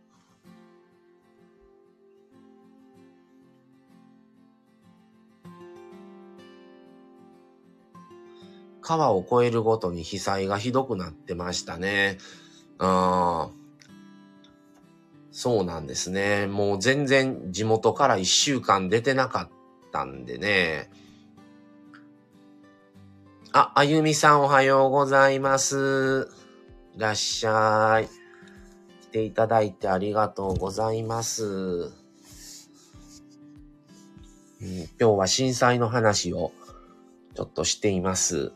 [8.81, 12.17] 川を越えるごとに被災がひどくなってましたね。
[12.79, 13.49] あ
[15.31, 16.47] そうなんですね。
[16.47, 19.49] もう全然地元から一週間出てなかっ
[19.93, 20.91] たんでね。
[23.53, 26.42] あ、あゆみさんおはようございます。
[26.95, 28.07] いらっしゃい。
[29.01, 31.45] 来ていただいてありがとうございます。
[31.45, 31.91] うん、
[34.61, 36.51] 今日は震災の話を
[37.35, 38.51] ちょっとしています。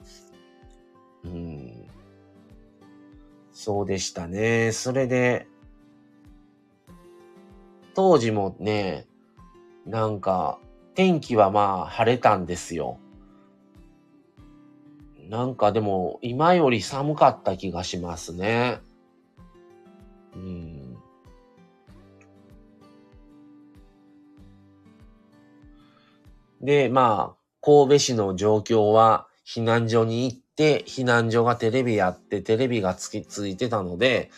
[1.26, 1.88] うん。
[3.52, 4.71] そうでしたね。
[4.71, 5.47] それで、
[7.95, 9.08] 当時もね、
[9.86, 10.60] なんか、
[10.93, 13.00] 天気はまあ晴れたんですよ。
[15.29, 18.79] なんかでも、今より寒かった気がしますね。
[20.33, 20.97] うん。
[26.61, 34.31] で、まあ、神戸市の状況は避難所に行って、避難所がテレビやって、テレビがつき、ついてたので、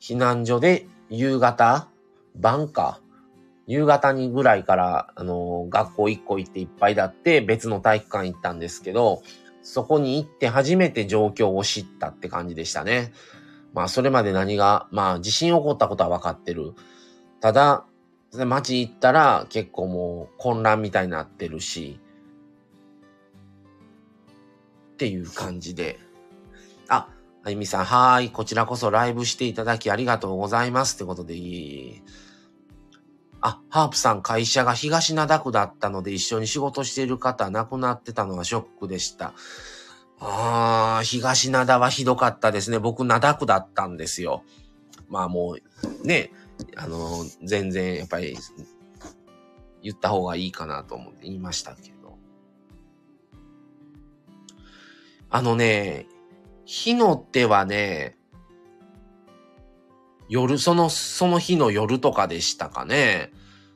[0.00, 1.88] 避難所で夕方、
[2.34, 3.00] 晩か、
[3.66, 9.22] 夕方にぐらいから、あの、学校一個行っていっぱいだって別の体育館行ったんですけど、
[9.66, 13.12] そこに行って初めて状況を知ったって感じでしたね。
[13.74, 16.74] まあ、それまで何が、まあ、地震起こったことは分かってる。
[17.40, 17.84] ただ、
[18.32, 21.98] 街行ったら結構もう混乱みたいになってるし、
[24.92, 25.98] っていう感じで。
[26.86, 27.08] あ、
[27.42, 28.30] あゆみさん、はーい。
[28.30, 30.94] こちらこそライブしていただきありがとうございます。
[30.94, 32.02] ってことでいい。
[33.40, 39.34] あ、ハープさん、会社が東灘区だったので一緒に仕事している方亡くなってたのはショックでした。
[40.18, 42.78] あー、東灘はひどかったですね。
[42.78, 44.42] 僕、灘区だったんですよ。
[45.08, 45.56] まあも
[46.02, 46.32] う、ね、
[46.76, 48.36] あの、全然やっぱり
[49.82, 52.18] 言った方がいいかなと思って言いましたけど。
[55.30, 56.06] あのね、
[56.64, 58.15] 日の手はね、
[60.28, 63.32] 夜、その、その日の夜とかでしたかね。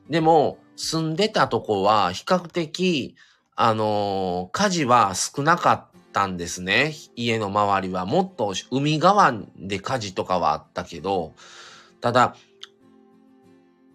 [0.09, 3.15] でも、住んでたとこは比較的、
[3.55, 6.93] あの、火事は少なかったんですね。
[7.15, 8.05] 家の周りは。
[8.05, 11.33] もっと海側で火事とかはあったけど、
[12.01, 12.35] ただ、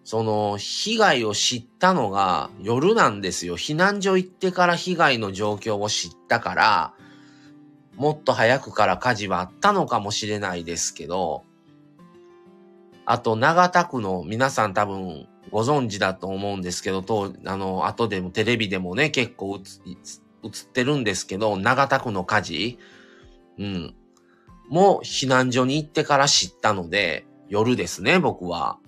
[0.04, 3.58] その、被害を知ったのが夜なんですよ。
[3.58, 6.94] 避難所行ってから被害の状況を知ったから、
[7.96, 11.42] もっと早くから火事はあったのかもしれないですけど、
[13.06, 22.78] あと、長田区の皆さん多分ご存知だと思うんですけど、と、あの、後でもテレビでもね、結構映ってるんですけど、長田区の火事。
[23.58, 23.94] うん。
[24.68, 28.78] も避難所に行ってから知ったので、夜ですね、僕は。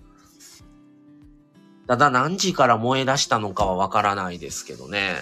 [1.86, 5.14] ただ何時から燃え出したのかはわからないですけどね。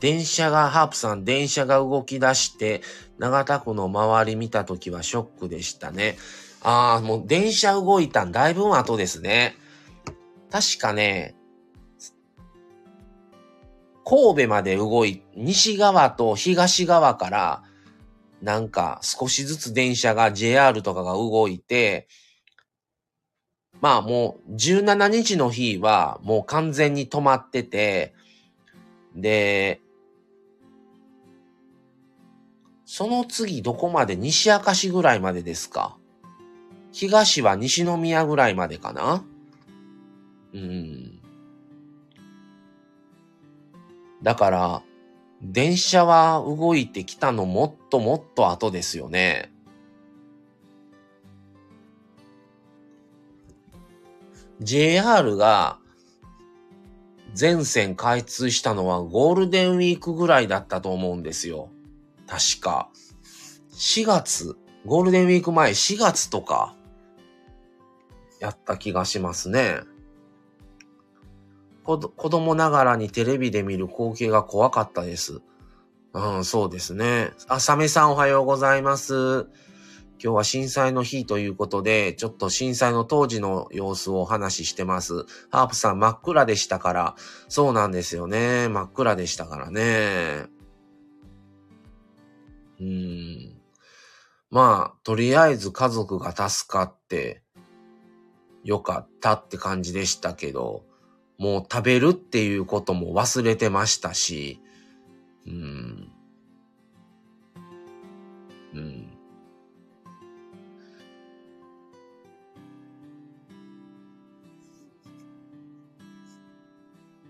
[0.00, 2.82] 電車が、ハープさん、電車が動き出して、
[3.18, 6.16] 長田区の周り見たときはショックでしたね。
[6.62, 9.56] ああ、もう電車動いたんだいぶ後ですね。
[10.50, 11.34] 確かね、
[14.04, 17.62] 神戸まで動い、西側と東側から、
[18.40, 22.06] なんか少しずつ電車が JR とかが動いて、
[23.80, 28.14] まあもう17日の日はもう完全に止まってて、
[29.16, 29.80] で、
[32.86, 34.16] その次どこまで？
[34.16, 35.96] 西明石ぐらいまでですか？
[36.92, 39.24] 東は西宮ぐらいまでかな？
[40.54, 41.20] うん。
[44.22, 44.82] だから、
[45.42, 49.52] 電車は動いてきたのもっともっと後ですよね。
[54.60, 55.78] JR が
[57.34, 61.68] 全線開通したのはゴールデンウィークぐらいだったと思うんですよ。
[62.26, 62.90] 確か。
[63.72, 66.74] 4月、ゴールデンウィーク前4月とか、
[68.40, 69.80] やった気がしますね。
[71.82, 75.40] 子供ながらにテレビで見る光景が怖かったです。
[76.12, 77.32] うん、そうですね。
[77.46, 79.46] あ、サメさんおはようございます。
[80.18, 85.26] 今日は震災の日ということで、ちょっと震災の当時の様子をお話ししてます。
[85.50, 87.14] ハープさん真っ暗でしたから、
[87.48, 88.68] そうなんですよね。
[88.68, 90.55] 真っ暗でしたからね。
[92.80, 93.60] うん。
[94.50, 97.42] まあ、とりあえず家族が助かって、
[98.64, 100.84] よかったって感じでしたけど、
[101.38, 104.60] もう食べるっていうことも忘れてましたし、
[105.46, 106.12] うん。
[108.74, 109.16] うん。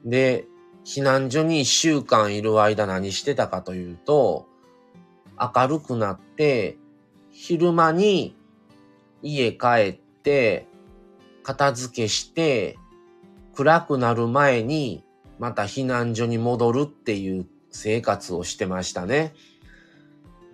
[0.04, 0.46] で、
[0.84, 4.46] 避難所に一週間いる間何してたかというと、
[5.38, 6.78] 明るくなって、
[7.30, 8.36] 昼間に
[9.22, 10.66] 家帰って、
[11.42, 12.78] 片付けして、
[13.54, 15.04] 暗くなる前に
[15.38, 19.34] また避難所に戻るっていう生活をしてましたね。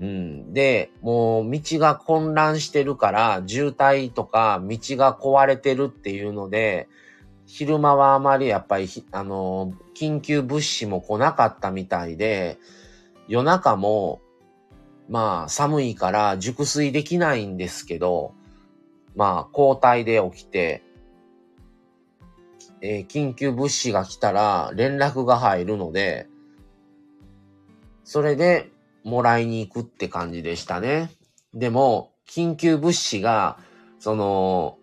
[0.00, 0.52] うん。
[0.52, 6.88] で、もう道が混乱してるから、渋滞とか道が壊れてるっていうので、
[7.46, 12.58] 昼間はあまりやっぱり、あの、緊急物資も来なかったみたいで、
[13.28, 14.21] 夜中も、
[15.08, 18.34] まあ寒いから熟睡できないんですけど、
[19.14, 20.82] まあ交代で起きて、
[22.80, 26.26] えー、緊急物資が来たら連絡が入るので、
[28.04, 28.70] それで
[29.04, 31.10] もらいに行くって感じでしたね。
[31.54, 33.58] でも、緊急物資が、
[33.98, 34.78] その、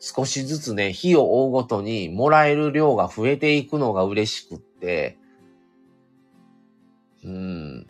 [0.00, 5.18] 少しずつね、日を追うごとにもらえる量が増えていくのが嬉しくって、
[7.24, 7.86] うん。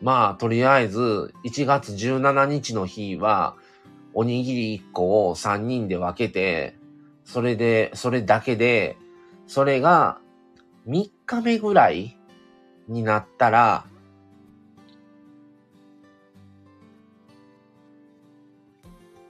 [0.00, 3.56] まあ、とりあえず、1月17日の日は、
[4.14, 6.76] おにぎり1個を3人で分けて、
[7.24, 8.96] それで、それだけで、
[9.46, 10.18] それが
[10.88, 12.16] 3日目ぐらい
[12.88, 13.84] になったら、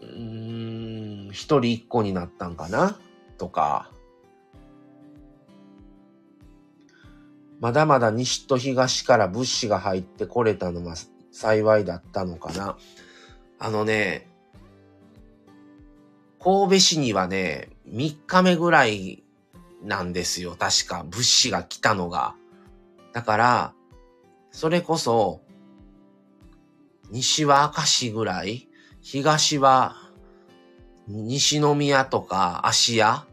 [0.01, 2.99] うーん、1人1個になったんかな？
[3.39, 3.91] とか、
[7.61, 10.97] まだまだ西と東から物資が入ってこれたのは
[11.31, 12.77] 幸いだったのかな。
[13.59, 14.27] あのね、
[16.43, 19.23] 神戸市にはね、3日目ぐらい
[19.83, 20.57] なんですよ。
[20.59, 22.35] 確か物資が来たのが。
[23.13, 23.75] だから、
[24.51, 25.43] それこそ、
[27.11, 28.69] 西は明石ぐらい、
[29.03, 29.97] 東は
[31.09, 33.27] 西宮とか芦屋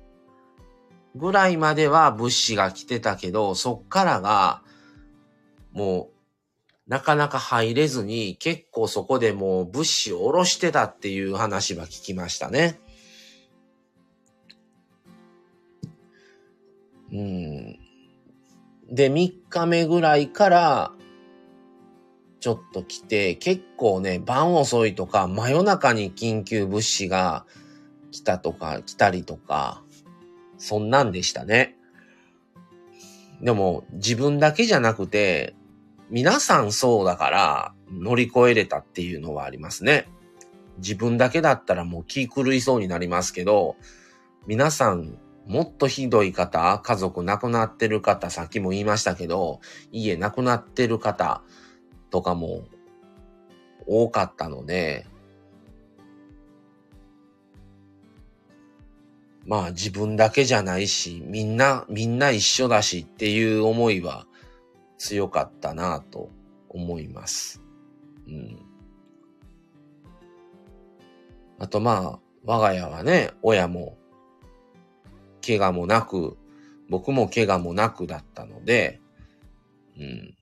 [1.18, 4.62] ぐらいまでは物資が来てたけど、そっからが、
[5.74, 12.80] もう、なかなか入れずに、結構そこでもう物資を下ろしてたっていう話は聞きましたね。
[17.12, 17.80] うん。
[18.90, 20.92] で、3日目ぐらいから、
[22.40, 27.46] ちょっと来て、結構ね、晩遅いとか、真夜中に緊急物資が
[28.12, 29.84] 来たとか、来たりとか、
[30.58, 31.76] そんなんでしたね。
[33.42, 35.56] でも、自分だけじゃなくて、
[36.10, 40.08] 皆さんそうだから乗り越えれたっていうのはありますね。
[40.78, 43.76] 自分だけだったらもう気狂いそうになりますけど、
[44.46, 49.60] 皆さんもっとひどい方、家族亡くなってる方、さっきも言いましたけど、
[49.92, 51.42] 家亡くなってる方
[52.10, 52.66] とかも
[53.86, 55.06] 多かったので、
[59.48, 64.28] まあ自分だけじゃないし、みんな、みんな一緒だしっていう思いは
[64.98, 66.30] 強かったなと
[66.70, 67.64] 思います。
[68.28, 68.60] うん。
[71.60, 73.98] あとまあ、我が家はね、親も
[75.46, 76.38] 怪我もなく、
[76.90, 79.00] 僕も怪我もなくだったので、
[79.98, 80.38] うん。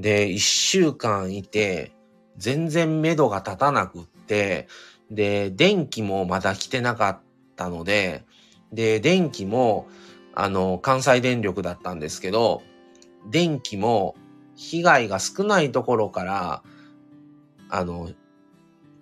[0.00, 1.92] で、一週間いて、
[2.36, 4.68] 全然目処が立たなくって、
[5.10, 7.20] で、電気もまだ来てなかっ
[7.56, 8.24] たので、
[8.72, 9.88] で、電気も、
[10.34, 12.62] あの、関西電力だったんですけど、
[13.28, 14.14] 電気も
[14.54, 16.62] 被害が少ないところから、
[17.70, 18.10] あの、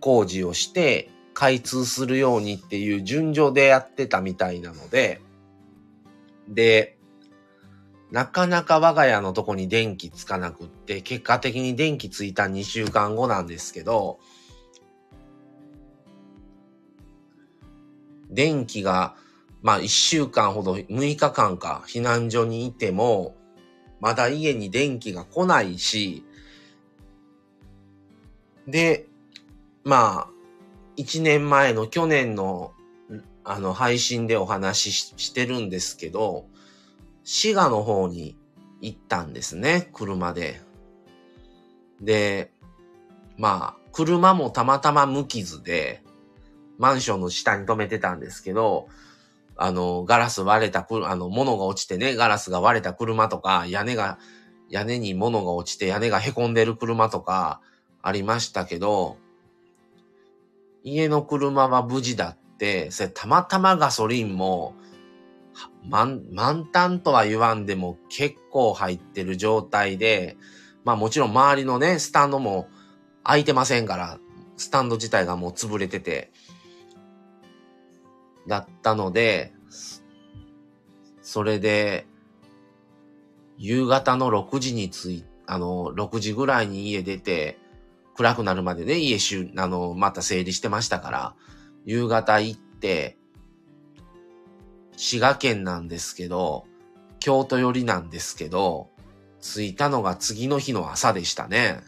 [0.01, 5.21] 工事をして開通するようにっていう順序でやってたみたいなので、
[6.49, 6.97] で、
[8.11, 14.21] なかなか我が家のとこに電気つかなくって、結果的に電気ついた2週間後なんですけど、
[18.37, 19.17] 電気が、
[19.63, 23.35] まあ1週間ほど、6日間か避難所にいても、
[24.01, 26.25] まだ家に電気が来ないし、
[28.69, 29.09] で、
[29.83, 30.29] まあ、
[30.97, 32.73] 1年前の去年の
[33.45, 36.47] あの配信でお話ししてるんですけど、
[37.23, 38.37] 滋賀の方に
[38.81, 40.61] 行ったんですね、車で。
[42.01, 42.51] で、
[43.39, 46.03] まあ、車もたまたま無傷で、
[46.79, 48.89] マンションの下に止めてたんですけど、
[49.57, 54.19] あの、ガラス割れた、あの、物が落ちてね、ガラスが割れた車とか、屋根が、
[54.69, 57.61] 屋根に物が落ちて屋根が凹んでる車とか
[58.03, 59.17] ありましたけど、
[60.83, 64.75] 家の車は無事だって、それたまたまガソリンも、
[65.89, 70.37] 満、満タンとは言わんでも結構入ってる状態で、
[70.85, 72.69] まあもちろん周りのね、スタンドも
[73.25, 74.19] 空いてませんから、
[74.57, 76.33] スタンド自体がもう潰れてて、
[78.47, 79.53] だったので、
[81.23, 82.07] それで、
[83.59, 87.59] 夕方の6時に着い、あの、6時ぐらいに家出て、
[88.15, 91.35] 暗くなるまでね、家しゅ、あの、また整理してましたから、
[91.85, 93.17] 夕方行って、
[94.97, 96.67] 滋賀県なんですけど、
[97.19, 98.91] 京都寄りなんですけど、
[99.41, 101.81] 着いたのが次の日の朝でしたね。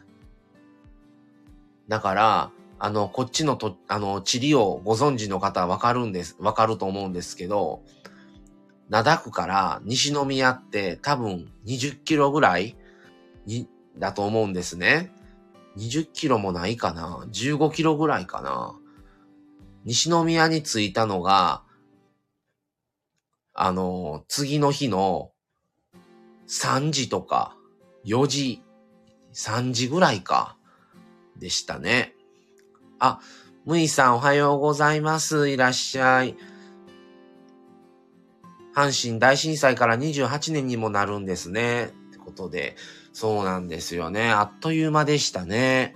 [1.89, 2.51] だから、
[2.81, 7.83] あの、こっちのと、あの、地理をご存知の方はわかるんです、わかると思うんですけど、
[8.89, 12.77] 灘区から西宮って多分20キロぐらい
[13.47, 13.69] に、
[13.99, 15.13] だと思うんですね。
[15.77, 18.75] 20キロもないかな ?15 キロぐらいかな
[19.85, 21.63] 西宮に着いたのが、
[23.55, 25.33] あの、次の日の
[26.47, 27.57] 3時とか
[28.05, 28.63] 4時、
[29.35, 30.57] 3時ぐらいか、
[31.39, 32.15] でしたね。
[33.01, 33.21] あ、
[33.65, 35.49] むいさんおはようございます。
[35.49, 36.37] いらっしゃい。
[38.75, 41.85] 阪神大震災から28年にもなるんですね。
[41.85, 42.77] ってことで、
[43.13, 44.31] そうなんですよね。
[44.31, 45.95] あっという間でしたね。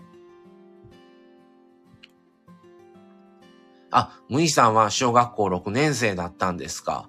[3.91, 7.09] あ、むいさんは小学校6年生だったんですか。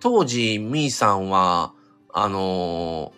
[0.00, 1.74] 当時、むいさんは、
[2.12, 3.12] あの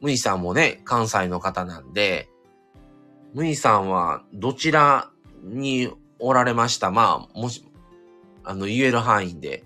[0.00, 2.30] ー、むいさんもね、関西の方なんで、
[3.34, 5.10] むいさんはどちら
[5.42, 6.90] におられました？
[6.90, 7.64] まあ、もし、
[8.44, 9.64] あの、言える範囲で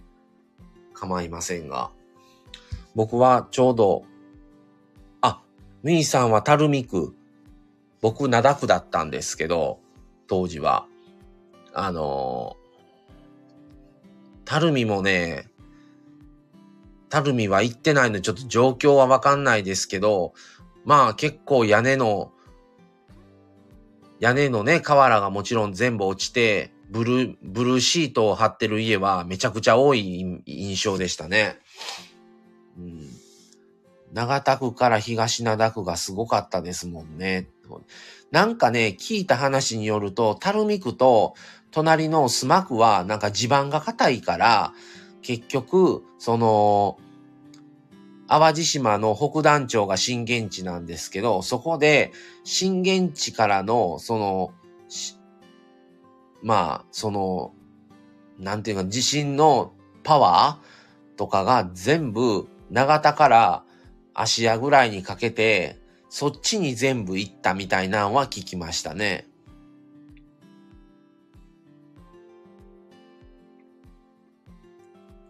[0.92, 1.90] 構いませんが、
[2.94, 4.04] 僕はちょうど
[5.82, 7.14] ミーさんは垂水区、
[8.00, 9.80] 僕灘区だったんですけど、
[10.26, 10.86] 当時は。
[11.74, 15.50] あのー、垂水もね、
[17.12, 20.32] 垂水は行ってないのでちょっと状況はわかんないですけど、
[20.86, 22.32] まあ結構屋根の、
[24.20, 31.58] 屋根のね、瓦がもちろん全部落ちて、ブルー、ブルーシートを貼ってる家はめちゃくちゃ多い印象でしたね。
[32.78, 33.24] うん
[34.14, 37.48] 長田区から東灘区がすごかったですもんね。
[38.30, 41.34] なんかね、聞いた話によると、垂水区と
[41.72, 44.72] 隣の須磨区はなんか地盤が硬いから、
[45.20, 46.96] 結局、その、
[48.26, 52.12] 淡路島の北団町が震源地なんですけど、そこで
[52.44, 54.54] 震源地からの、その、
[56.42, 57.52] まあ、その、
[58.38, 59.72] なんていうか、地震の
[60.02, 63.64] パワーとかが全部、長田から
[64.14, 69.26] 芦屋ぐらいにかけて、そっちに全部行ったみたいなんは聞きましたね。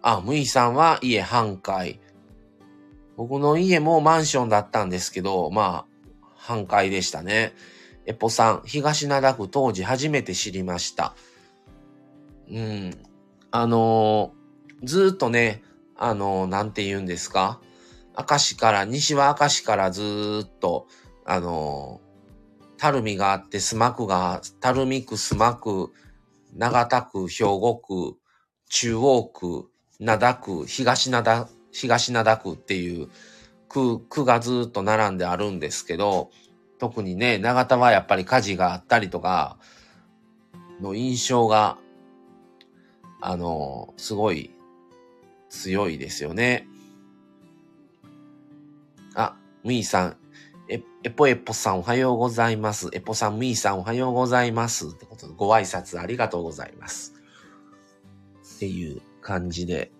[0.02, 2.03] あ、むいさんは家半壊。
[3.16, 5.86] 僕の家もマンションだったんですけど、ま
[6.22, 7.54] あ、半壊でしたね。
[8.06, 11.14] エポさん、東灘区当時初めて知りました。
[12.50, 12.92] うん。
[13.50, 15.62] あのー、ずっとね、
[15.96, 17.60] あのー、なんて言うんですか？
[18.18, 20.86] 明石から、西は明石からずっと、
[21.24, 25.92] あのー、垂水があって、須磨区が、垂水区、須磨区、
[26.54, 28.18] 長田区、兵庫区、
[28.68, 33.08] 中央区、灘区、東灘、東灘区っていう
[33.68, 36.30] 区、区がずっと並んであるんですけど、
[36.78, 39.58] 特にね、長田はやっぱり火事があったりとか、
[40.80, 41.78] の印象が、
[43.20, 44.50] あの、すごい
[45.48, 46.68] 強いですよね。
[49.14, 50.16] あ、みーさん、
[50.68, 52.88] え、エポエポさんおはようございます。
[52.92, 54.88] エポさん、みーさんおはようございます。
[54.88, 57.14] ってことで、ご挨拶ありがとうございます。
[58.56, 59.90] っていう感じで、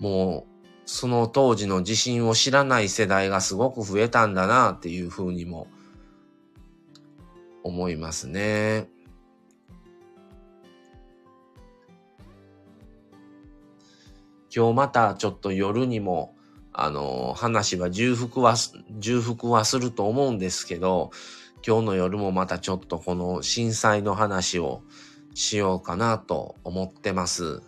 [0.00, 0.50] もう、
[0.86, 5.68] その当時の地震を知らない世代がすごく増えたんだなっていうふうにも
[7.62, 8.88] 思いますね。
[14.54, 16.34] 今日またちょっと夜にも、
[16.72, 18.56] あの、話は重複は、
[18.98, 21.10] 重複はすると思うんですけど、
[21.64, 24.82] 今日の夜もまたちょっとこの震災の話を
[25.34, 27.62] しようかなと思ってます。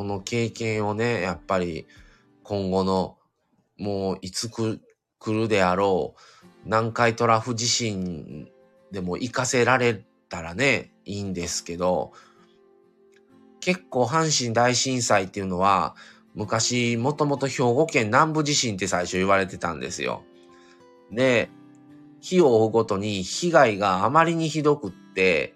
[0.00, 1.86] この経験をね、やっぱり
[2.42, 3.18] 今後の
[3.76, 4.80] もういつ来
[5.26, 6.20] るであろう
[6.64, 8.48] 南海トラフ地震
[8.92, 12.12] でも活かせられたらね、いいんですけど、
[13.60, 15.94] 結構阪神大震災っていうのは
[16.34, 20.22] 昔もともと兵庫県南部地震って最初言われてたんですよ。
[21.12, 21.50] で、
[22.22, 25.52] 日を追うごとに被害があまりにひどくって、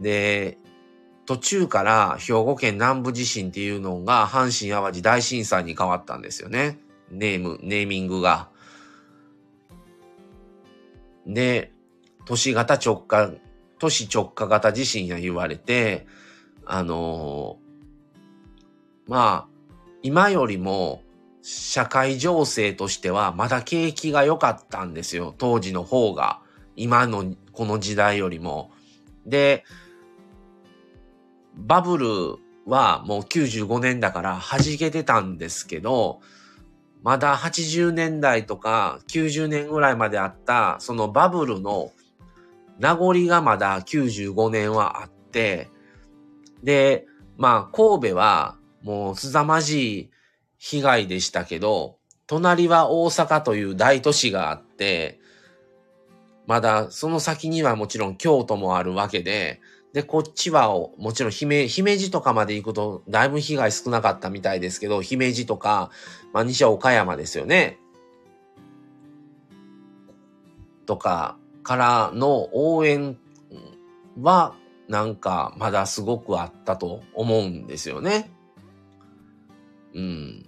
[0.00, 0.56] で、
[1.28, 6.78] 途中から兵庫県南部地震っていうのが阪神淡路大震災に変わったんですよね。
[7.10, 8.48] ネーム、ネーミングが。
[11.26, 11.70] で、
[12.24, 13.30] 都市型直下、
[13.78, 16.06] 都市直下型地震が言われて、
[16.64, 19.48] あのー、まあ、
[20.02, 21.02] 今よりも
[21.42, 25.34] 社会情勢としてはまだ景気が良かったんですよ。
[25.36, 26.40] 当時の方が。
[26.74, 28.70] 今のこの時代よりも。
[29.26, 29.66] で、
[31.58, 32.36] バブル
[32.66, 36.20] はもう95年だから弾けてたんですけど、
[37.02, 41.92] まだ80年代とか90年ぐらいまであったそのバブルの
[42.78, 45.68] 名残がまだ95年はあって、
[46.62, 47.06] で、
[47.36, 50.10] まあ神戸はもう凄まじい
[50.58, 55.18] 被害でしたけど、隣は大阪という大都市があって、
[56.46, 59.60] まだその先にはもちろん京都もあるわけで、
[59.98, 65.90] で、こっちは、もちろん姫、姫路とかまで行くと、だいぶ被害少なかったみたいですけど、姫路とか、
[66.32, 67.80] まあ、西は岡山ですよね。
[70.86, 73.18] とか、からの応援
[74.20, 74.54] は、
[74.86, 78.30] なんか、まだすごくあったと思うんですよね。
[79.94, 80.47] うん。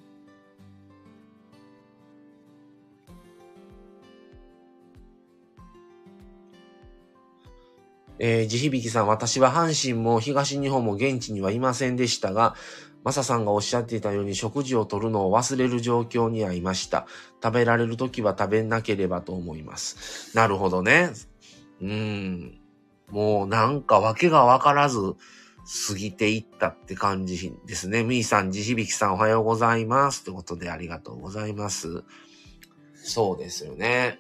[8.20, 12.54] えー、地響さん、私は阪神も東日本も現地にはいませんでしたが、
[13.02, 17.06] マサさんがおっしゃっていたように食事をとるのを忘れる状況にあいました。
[17.42, 20.36] 食べられるときは食べなければと思います。
[20.36, 21.10] なるほどね。
[21.80, 22.60] うん。
[23.08, 25.14] もうなんかわけがわからず
[25.88, 28.04] 過ぎていったって感じですね。
[28.04, 30.24] みーさん、地響さんおはようございます。
[30.24, 32.04] ということでありがとうございます。
[32.94, 34.18] そうですよね。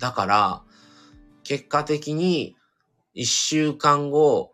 [0.00, 0.62] だから、
[1.44, 2.56] 結果的に、
[3.12, 4.52] 一週間後、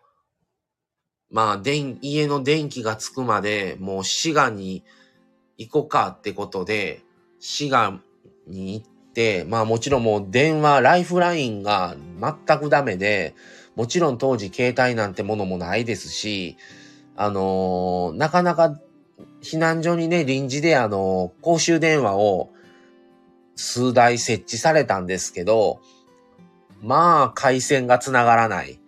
[1.31, 4.85] まあ、電、家の電気がつくまで、もう滋賀に
[5.59, 7.03] 行こうかってことで、
[7.41, 8.01] 滋賀
[8.47, 13.35] に行って、まあもちろんもう電話、ライフラインが全くダメで、
[13.75, 16.57] もちろん当時携帯なんてものもないですし、
[17.17, 18.79] あのー、なかなか
[19.43, 22.51] 避難所にね、臨時であのー、公衆電話を
[23.57, 25.81] 数台設置されたんですけど、
[26.83, 28.79] まあ、回線が繋がらないっ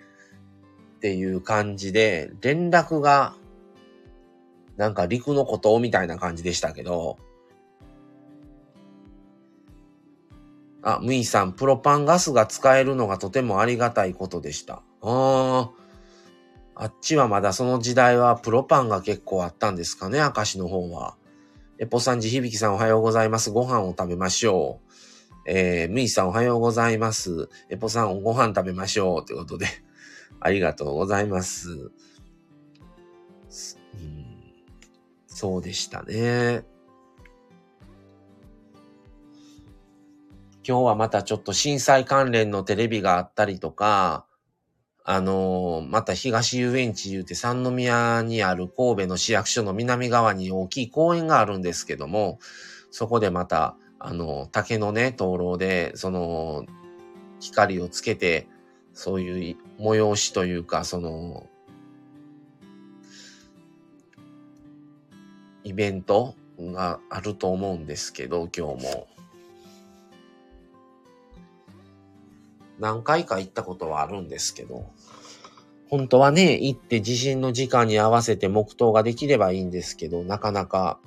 [1.00, 3.34] ていう感じで、連絡が、
[4.76, 7.18] なんか陸の孤島みたいな感じでしたけど、
[10.82, 14.82] あ、ムイさん、プロパンガスが使えるのがとてもありがたいことでした。
[15.02, 15.70] ああ、
[16.74, 21.16] あっちはまだその時代はプロパンが結構あったんですかね、明石の方は。
[21.80, 23.52] エポさんじ響さんおはようございます。
[23.52, 24.92] ご飯を食べましょう。
[25.46, 27.48] えー、ミーさんおはようございます。
[27.70, 29.24] エポさんご飯食べましょう。
[29.24, 29.66] ということで、
[30.40, 31.92] ありがとうございます。
[35.28, 36.64] そうでしたね。
[40.66, 44.26] 今日はまたちょっと震災関連のテレビがあったりとか、
[45.10, 52.38] あのー、また東遊園地言うて三宮にある神戸の市役所の南側に大きい公園があるんですけども、
[52.90, 56.66] そこでまた、あの、竹のね、灯籠で、その、
[57.40, 58.48] 光をつけて、
[58.92, 61.46] そういう催しというか、その、
[65.64, 69.08] イベントがあると思うんですけど、今日も。
[72.78, 74.90] 何回か行ったことはあるんですけど、
[75.90, 81.00] 本当はね、行って地震の時間に合わせて黙祷ができればいいんですけど、なかなか、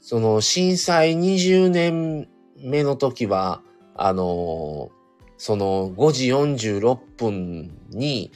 [0.00, 2.28] その震災20年
[2.58, 3.62] 目の時は、
[3.96, 4.90] あの、
[5.38, 8.30] その5時46分に、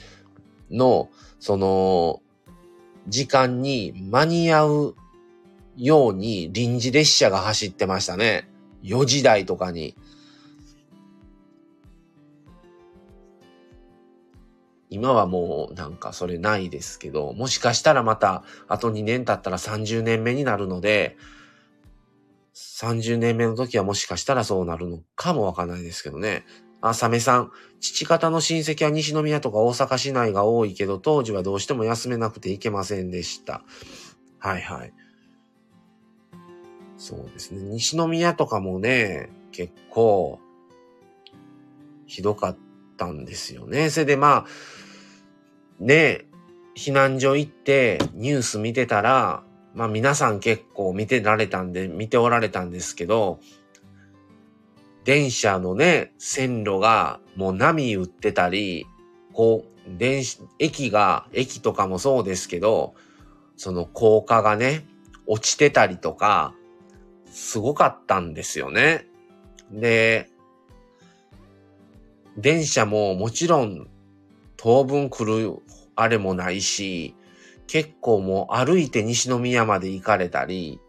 [0.71, 2.23] の、その、
[3.09, 4.95] 時間に間に合う
[5.77, 8.49] ように臨時列車が走ってましたね。
[8.83, 9.97] 4時台とかに。
[14.91, 21.17] 今はもうなんかそれないですけど、もしかしたらまたあと2年経ったら30年目になるので、
[22.55, 26.45] 30年目の時はもしかしたらそうなるのかもわかんないですけどね。
[26.81, 27.51] あ、サメさん。
[27.81, 33.63] 父方の親戚は西宮とか大阪市内が多いけど、当時はどうしても休めなくていけませんでした。
[34.39, 34.93] はいはい。
[36.97, 37.63] そうですね。
[37.63, 40.41] 西宮とかもね、結構、
[42.07, 42.57] ひどかっ
[42.97, 43.91] たんですよね。
[43.91, 44.47] それでまあ、
[45.81, 46.27] ね、
[46.77, 49.43] 避難所行ってニュース見てたら、
[49.75, 53.41] まあ皆さん結構見てられたんで、見ておられたんですけど、
[55.05, 58.87] 電車のね、線路がもう波打ってたり、
[59.33, 60.23] こう、電
[60.59, 62.95] 駅が、駅とかもそうですけど、
[63.57, 64.87] その高架がね、
[65.27, 66.55] 落ちてたりとか、
[67.31, 69.07] すごかったんですよね。
[69.71, 70.29] で、
[72.37, 73.89] 電車ももちろん
[74.57, 75.63] 当分来る
[76.01, 77.17] あれもないし、
[77.67, 80.81] 結構もう歩いて西宮まで行かれたり、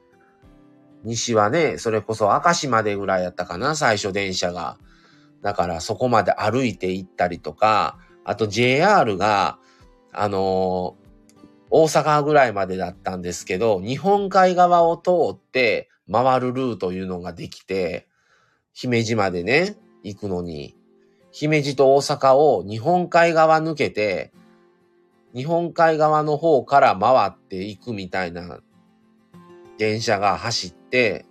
[1.04, 4.78] 西はね、それこそ明石までぐらいやったかな、最初電車が。
[5.42, 9.58] だからそこまで歩いて行ったりとか、あと JR が、
[10.12, 11.10] あのー、
[11.72, 18.08] 大阪ぐらいまでだったんですけど、日本海側を通って回るルートいうのができて、
[18.74, 20.76] 姫路までね、行くのに、
[21.32, 24.32] 姫路と大阪を日本海側抜けて、
[25.36, 28.60] 日本海側の方から回っていくみたいな
[29.78, 31.26] 電車が走って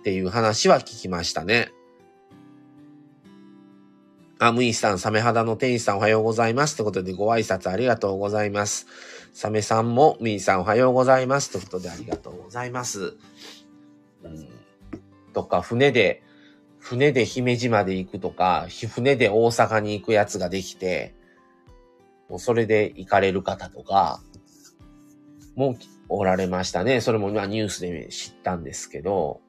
[0.00, 1.72] っていう話は聞きましたね。
[4.38, 6.76] あ、ムイさん、サメ肌の店員さんおはようございます。
[6.76, 8.86] ということでご挨拶ありがとうございます。
[9.32, 11.50] サメさんも、ムイさんおはようございます。
[11.50, 13.16] ということでありがとうございます。
[14.24, 14.48] うん、
[15.32, 16.22] とか、船で、
[16.78, 21.14] 船で姫路まで行くとか、船で大阪に行くやつができて、
[22.28, 24.20] もうそれで行かれる方とか、
[25.56, 25.76] も
[26.08, 27.00] おられましたね。
[27.00, 29.40] それも今ニュースで知ったんですけど、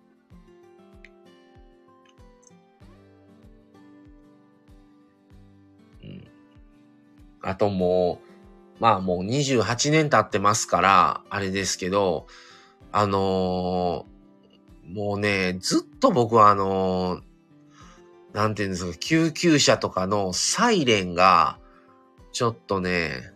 [6.03, 6.27] うん。
[7.41, 8.21] あとも
[8.79, 12.27] う、まあもう28年経ってますから、あれですけど、
[12.91, 17.21] あのー、もうね、ずっと僕はあのー、
[18.33, 21.59] なんていうんですか、救急車とかのサイレンが、
[22.37, 23.33] ちょっとね、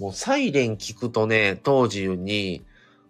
[0.00, 2.66] もうサイレン聞くとね、当時に、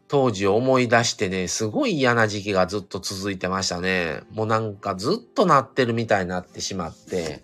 [0.09, 4.21] 当時を思い出してね、すごい嫌な時期がずっと続いてましたね。
[4.31, 7.43] もうなんかずっと鳴ってるみたいになってしまって。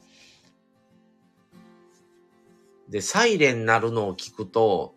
[2.90, 4.94] で、サイレン鳴るのを聞くと、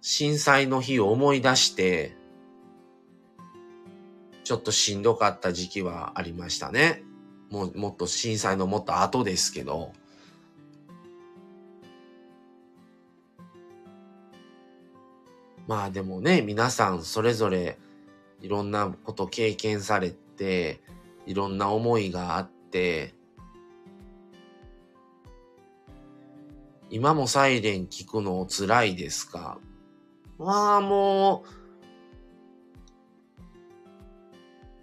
[0.00, 2.16] 震災の日を思い出して、
[4.44, 7.02] ちょっとしんどかった時期はありましたね。
[7.50, 9.92] もう、もっと震災のもっと後ですけど。
[15.70, 17.78] まあでもね、皆さんそれぞれ
[18.40, 20.80] いろんなこと経験されて、
[21.26, 23.14] いろんな思いがあって、
[26.90, 29.60] 今もサイレン聞くの辛いですか？
[30.38, 31.44] まあも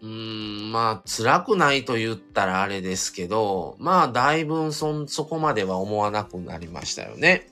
[0.01, 7.49] う、うん、まあ、辛くないと言ったらあれですけど、まあ、だいぶそ、そこまでは思わなくなりましたよね。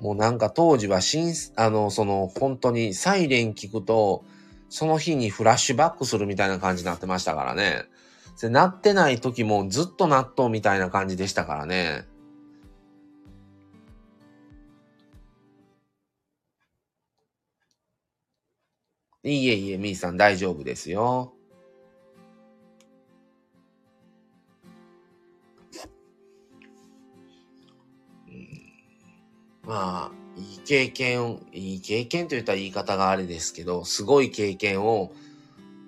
[0.00, 4.24] もうなんか当時は新、あの、その、本当にサイレン聞くと、
[4.68, 7.84] その日にフラッシュバックするみたいな感じになってましたからね。
[8.40, 12.06] で、なってない時もずっと納豆みたいな感じでしたからね。
[19.24, 21.37] いえいえ、みーさん大丈夫ですよ。
[29.68, 35.12] まあ、いい経験、いい経験と言ったら言い方があれですけど、すごい経験を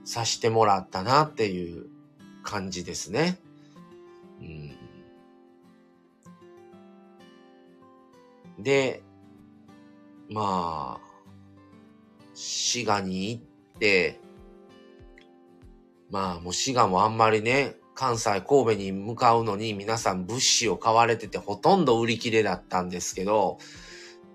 [0.05, 1.87] さしてもらったなっていう
[2.43, 3.39] 感じですね。
[4.43, 4.77] うん、
[8.63, 9.03] で、
[10.29, 11.11] まあ、
[12.35, 13.43] 滋賀に行っ
[13.79, 14.21] て、
[16.11, 23.59] まあもう滋賀もあんまりね、関西、神戸に向かうのに皆さん物資を買われててほとんど売り切れだったんですけど、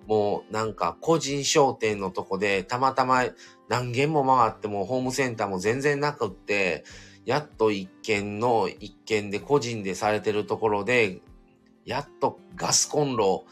[0.05, 3.23] もうなんか個人商店のとこでたまたま
[3.67, 6.83] 何軒も回ってもホームセンターも全然なくって、
[7.25, 11.21] やっと一軒の一軒で個人でされてるところで、
[11.85, 13.45] やっとガスコンロ、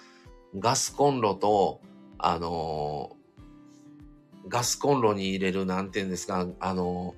[0.59, 1.81] ガスコンロと、
[2.19, 7.15] あのー、ガスコンロに入れる、なんて言うんですか、あの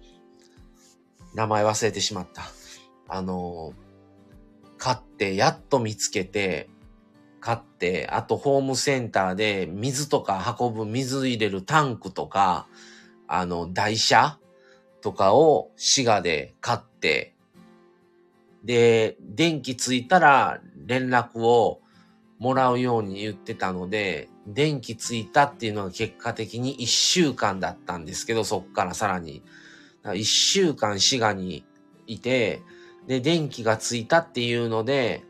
[1.34, 2.44] ー、名前忘れてしまった。
[3.08, 3.74] あの、
[4.78, 6.70] 買って、やっと見つけて、
[7.40, 12.68] 買って、あとホームセンターで水とか運ぶ水入れるタンクとか、
[13.28, 14.40] あの、台車
[15.02, 17.36] とかを滋賀で買って、
[18.64, 21.82] で、電気ついたら連絡を
[22.40, 29.44] もらうように言ってたので、電気ついたっていうのが結果的に1週間だったんですけど、そっからさらに。
[30.04, 31.64] 1週間滋賀に
[32.08, 32.62] いて、
[33.08, 35.24] で、電気がついたっていうので、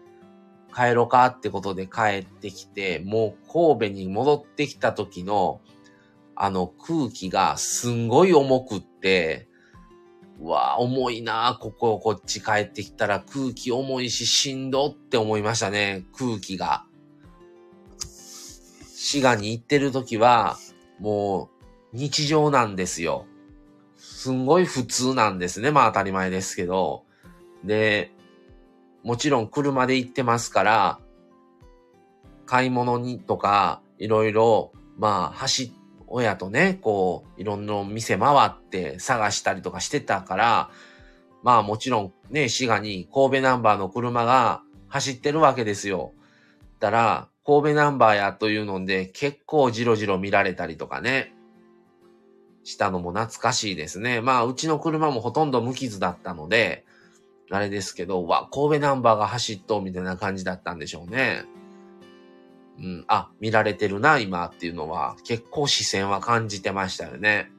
[0.73, 5.61] 帰ろうかってことで帰ってきて、もう神戸に戻ってきた時の、
[6.35, 9.47] あの空気がすんごい重くって、
[10.41, 16.85] うわ重いなこここっち帰ってきたら空気重いししんどって思いましたね、空気が。
[17.97, 20.57] 滋賀に行ってる時は、
[20.99, 21.49] も
[21.93, 23.25] う日常なんですよ。
[23.95, 25.71] すんごい普通なんですね。
[25.71, 27.04] まあ当たり前ですけど。
[27.65, 28.11] で、
[29.03, 30.99] もちろん車で行ってますから、
[32.45, 35.73] 買い物にとか、いろいろ、まあ、走、
[36.07, 40.69] 親とね、こう、いろんな店回って探したりとかしてたから、
[41.43, 46.13] まあもちろんね、滋賀に神戸ナンバーの車が走ってるわけですよ。
[46.79, 51.35] たら、神戸ナンバーやというので、結構じろじろ見られたりとかね、
[52.63, 54.21] したのも懐かしいですね。
[54.21, 56.83] まあ、うちの車もほとんど無傷だったので、
[57.51, 61.45] あれですけど、わ、神戸ナンバーが走っと、みたいな感じだったんでしょうね。
[62.77, 67.51] うん、あ、見られてるな、今っていうのは、結構視線は感じてましたよね。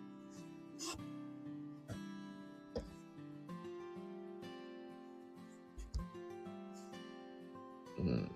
[7.99, 8.31] うん。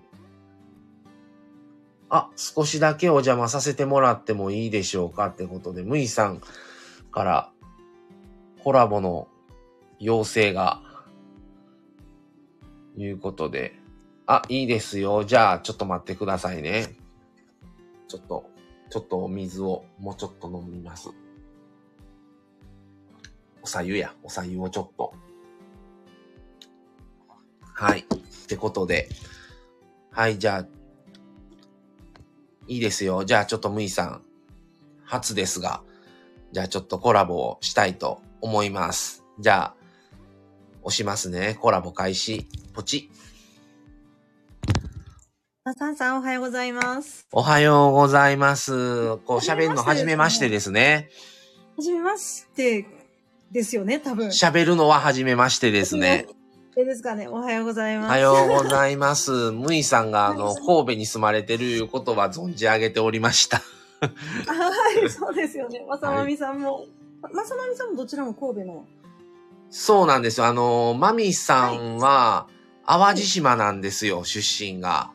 [2.08, 6.40] あ、少しだけお邪魔させてもらってもいいでしょうかってことで、むいさん
[7.10, 7.52] から
[8.62, 9.28] コラボの
[9.98, 10.82] 要請が
[13.02, 13.74] いうことで。
[14.26, 15.24] あ、いいですよ。
[15.24, 16.94] じゃあ、ちょっと待ってくださいね。
[18.06, 18.44] ちょっと、
[18.90, 21.10] ちょっとお水をもうちょっと飲みます。
[23.62, 24.14] おさゆや。
[24.22, 25.14] おさゆをちょっと。
[27.74, 28.00] はい。
[28.00, 28.04] っ
[28.46, 29.08] てことで。
[30.10, 30.66] はい、じゃあ、
[32.66, 33.24] いいですよ。
[33.24, 34.22] じゃあちょっとむいさん、
[35.04, 35.82] 初ですが、
[36.52, 39.24] じゃあちょっとコラボをしたいと思います。
[39.38, 39.74] じゃあ、
[40.82, 41.58] 押しますね。
[41.60, 42.46] コラボ開始。
[42.72, 43.10] ポチ。
[45.64, 47.26] マサンさんおはようございます。
[47.32, 49.16] おはようございます。
[49.18, 51.10] こう喋るの初めましてですね。
[51.76, 52.86] 初めまして
[53.50, 54.28] ですよね、多分。
[54.28, 56.26] 喋るのは初めましてですね。
[56.76, 57.26] えですかね。
[57.26, 58.06] おはようございます。
[58.06, 59.50] おはようございます。
[59.52, 63.58] むいさんが、あの、神戸に住まれてるいうことは存じ上げておりました。
[64.00, 65.84] はい、そうですよね。
[65.88, 66.86] まさまみさんも、
[67.20, 68.86] まさまみさんもどちらも神戸の
[69.68, 70.46] そうなんですよ。
[70.46, 72.46] あの、マミさんは、
[72.90, 75.12] 淡路島なんですよ、出身が。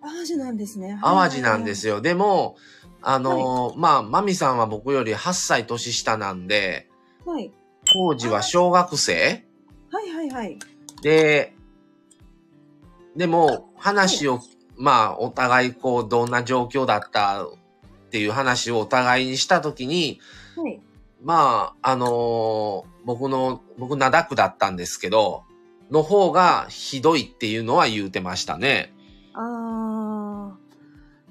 [0.00, 1.00] 淡路なんですね。
[1.02, 2.00] 淡路なんですよ。
[2.00, 2.56] でも、
[3.02, 6.88] あの、はい、まあ、マミさんは僕より8歳年下なんで、
[7.26, 7.52] はい。
[7.92, 9.44] 当時は小学生
[9.90, 10.58] はいはいはい。
[11.02, 11.56] で、
[13.16, 14.42] でも、話を、はい、
[14.76, 17.48] まあ、お互いこう、どんな状況だったっ
[18.10, 20.20] ていう話をお互いにしたときに、
[20.56, 20.80] はい。
[21.20, 25.44] まあ、あのー僕の、僕灘区だったんですけど、
[25.90, 28.92] の方がひどいっていうのは言うてましたね。
[29.34, 30.58] ああ、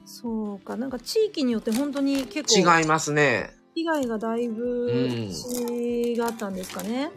[0.05, 0.75] そうか。
[0.75, 3.51] なんか地域によって本当に結構違いますね。
[3.75, 7.11] 被害がだいぶうん違ったんですかね。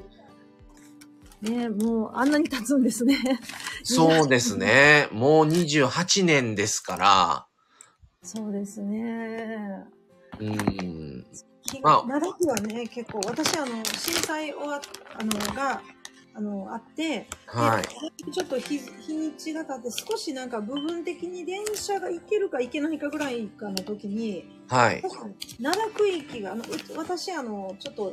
[1.41, 3.19] ねもうあんなに経つんですね。
[3.83, 5.09] そうですね。
[5.11, 7.47] もう28年ですから、
[8.23, 9.85] そうですね。
[10.39, 11.27] うん。
[11.63, 14.81] 被まあ害灘区はね、結構、私、あの、震災終わ
[15.19, 15.83] あの、が、
[16.35, 18.25] あの、あって、はい。
[18.25, 25.03] でちょっと日日にちが経って、少しなんか部分的に電車が行けるか行けないかぐらいかの時に、はい。
[25.03, 26.67] 確かに灘区域が、あのう
[26.97, 28.13] 私、あの、ちょっと、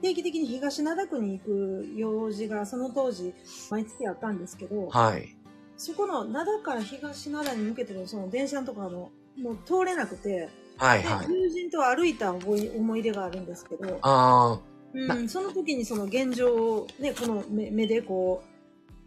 [0.00, 3.32] 定期的に東灘区に行く用事がその当時
[3.70, 5.36] 毎月あったんですけど、はい。
[5.76, 11.32] そこの灘から東灘に向けてのその電車のとかのもう通れなくて、ではいはい。
[11.32, 14.60] 友人と歩いた思い思い出があるんですけど、ああ、
[14.94, 18.42] うん、その時にその現状をね、この目目でこ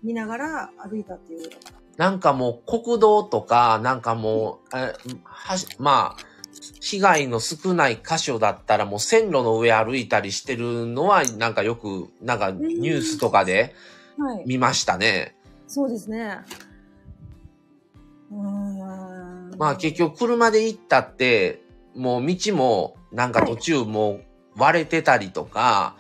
[0.04, 1.50] う見ながら歩いたっていう。
[1.98, 6.24] なんかもう国道とか、なんかもう、えはしまあ、
[6.82, 13.74] 被害の少ない箇所だったらもう線路の上歩いたりしてるのは、なんかよく、なんかニュースとかで
[14.18, 14.44] はい。
[14.46, 15.36] 見ましたね。
[15.68, 16.40] そうですね。
[18.32, 19.56] うーん。
[19.58, 21.62] まあ結局車で行ったって、
[21.96, 24.25] もう道もなんか途中もう
[24.58, 25.96] 割れてたりとか、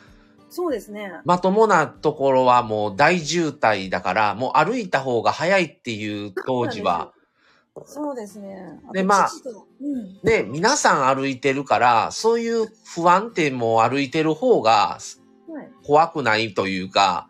[0.50, 1.12] そうですね。
[1.26, 7.12] まともなところはもう大渋滞だから、もう歩いた方が早いっていう当時は、
[7.86, 8.80] そうですね。
[8.88, 9.30] とでまあ
[9.82, 10.20] うん。
[10.24, 14.98] ね、皆さん歩いてるから、そういう不安定も歩いてる方が
[15.50, 15.70] はい。
[15.86, 17.28] 怖くないというか、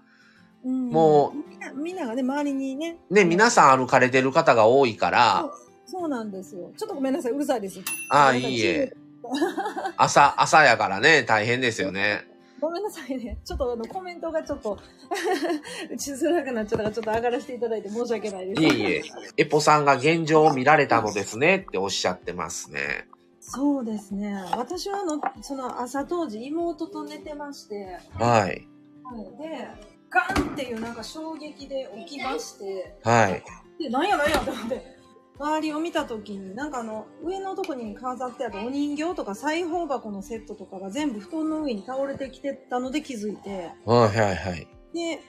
[0.64, 2.98] うんもみんな、みんながね、周りにね。
[3.10, 5.50] ね、皆さん歩かれてる方が多いから、
[5.88, 6.72] そうなんですよ。
[6.78, 7.80] ちょっとごめんなさい、うるさいです。
[8.10, 8.96] ああ、いいえ。
[9.98, 12.28] 朝、朝やからね、大変ですよね。
[12.60, 13.38] ごめんなさいね。
[13.44, 14.80] ちょっとあのコメントがちょっと
[15.92, 18.62] 打ちづらくなっちゃったから、ちょっと上がらせていただいて申し訳ないです。
[18.62, 19.04] いえいえ。
[19.38, 23.08] エポさんが現状を見られたのですねっておっしゃってますね。
[23.40, 24.34] そうですね。
[24.56, 28.68] 私はあの、その朝当時、妹と寝てまして、はい。
[29.04, 29.68] はい、で、
[30.10, 33.44] ガンっていうなんか衝撃で起きまして、はい。
[33.78, 34.95] で、なんやなんやって思って、
[35.38, 44.68] 周りを見た時に、なんかあの、上のとこに飾ってあったお人形とか裁縫箱のセットとかが全部布団の上に倒れてきてたので気づいて、はいはいはい。
[44.94, 45.20] で、え？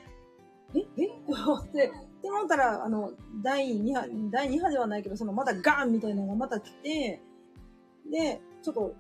[0.74, 1.92] え って思って、
[2.22, 7.20] で、思ったら、あの、第2波、第2波ではないけど、そのまたガンみたいなのがまた来て、
[8.10, 8.94] で、ちょっと、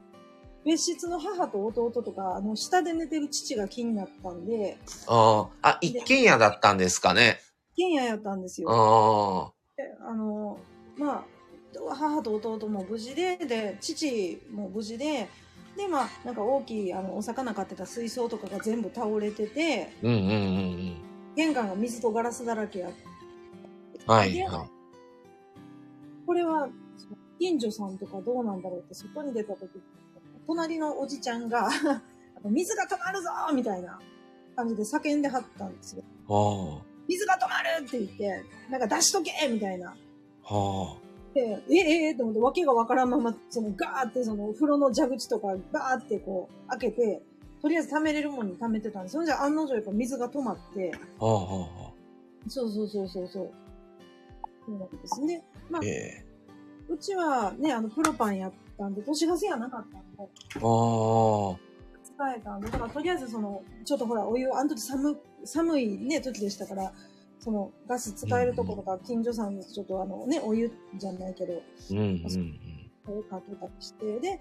[0.64, 7.38] 別室の母と弟とか、あの、下で寝てる父が気になったんで、ああ、あ、一軒家だったんですかね。
[7.74, 8.68] 一軒家やったんですよ。
[8.70, 10.58] あであの、
[10.96, 11.24] まあ、
[11.94, 15.28] 母と弟も無事で、で、父も無事で、
[15.76, 20.96] で、まあ、なんか大きい、あの、お魚飼ってた水槽とかが全部倒れてて、あ、うんうんうんうん。
[21.36, 22.88] 玄関が水とガラスだらけや
[24.06, 24.66] はいは
[26.24, 26.68] これは、
[27.38, 29.68] 近所さんとかどうなんだろうって、外に出た時、
[30.46, 31.68] 隣のおじちゃんが、
[32.44, 33.98] 水が止まるぞみたいな
[34.54, 36.04] 感じで叫んではったんですよ。
[37.08, 39.94] 水が止まるって言って、なんか出しとけみたいな。
[40.48, 40.96] あ、は
[41.34, 47.22] で、ええええと思って、わけがわからんまま、そのガーってその風呂の蛇口とかガーってこう開けて、
[47.60, 49.12] とりあえず溜めれるもんに溜めてたんです。
[49.12, 51.92] それじゃ案の定やっぱ水が止まって、あ、はあ、はあ。
[52.48, 53.50] そうそうそうそうそう。
[54.66, 55.44] そうなんですね。
[55.70, 56.26] まあ、ええ
[56.88, 61.56] うちはね、あの、プロパンやったんで、年がせやなかったんで、あ
[62.16, 66.92] 使えたんで、だからとりあえずその、ちょっとほら、お湯、あの時寒、寒いね、時でしたから、
[67.38, 71.56] その、ガス使えるところとか、近所さんにちょっとあのね、お湯じゃないけど、あ、
[71.90, 72.60] うんうんうん。
[73.04, 74.40] 声かけたりして、で、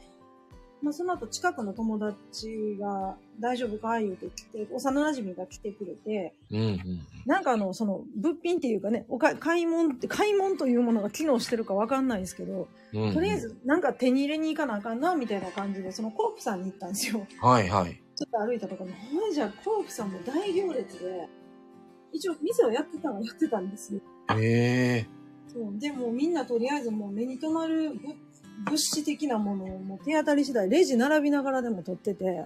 [0.81, 6.79] まあ、その後近くの友達が大丈夫か言うて来て、幼馴染が来てくれて、うんうん
[7.25, 13.13] なんかあの、その、物品っていうかね、おか買い物って、買い物というものが機能してるかわかんないですけど、うんうん。
[13.15, 17.25] とりあえずなんか手に入れに行かなあかんな、みたいな感じで、そのコープさんに行ったんですよ。
[17.41, 17.99] はいはい。
[18.15, 21.27] ちょっと歩いたところに、ほいじゃコープさんも大行列で、
[22.15, 24.01] 一応店をやってたのはやってたんですよ。
[24.39, 25.07] ええ
[25.47, 25.79] そう。
[25.79, 28.15] でもみんなとりあえずもう目に留まる物
[28.63, 32.45] 物資的なものをもう手当たり次第、レジ並びながらでも取ってて、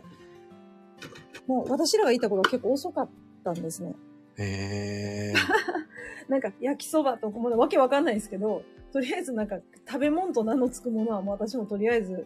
[1.48, 3.10] もう私らがいた頃は結構遅かっ
[3.44, 3.94] たんですね。
[4.38, 5.34] ええ
[6.30, 12.26] なんか焼きそばとかもわけわかんないですけど、とりあえずなんか食べ物と名の付くものはもう私もとりあえず、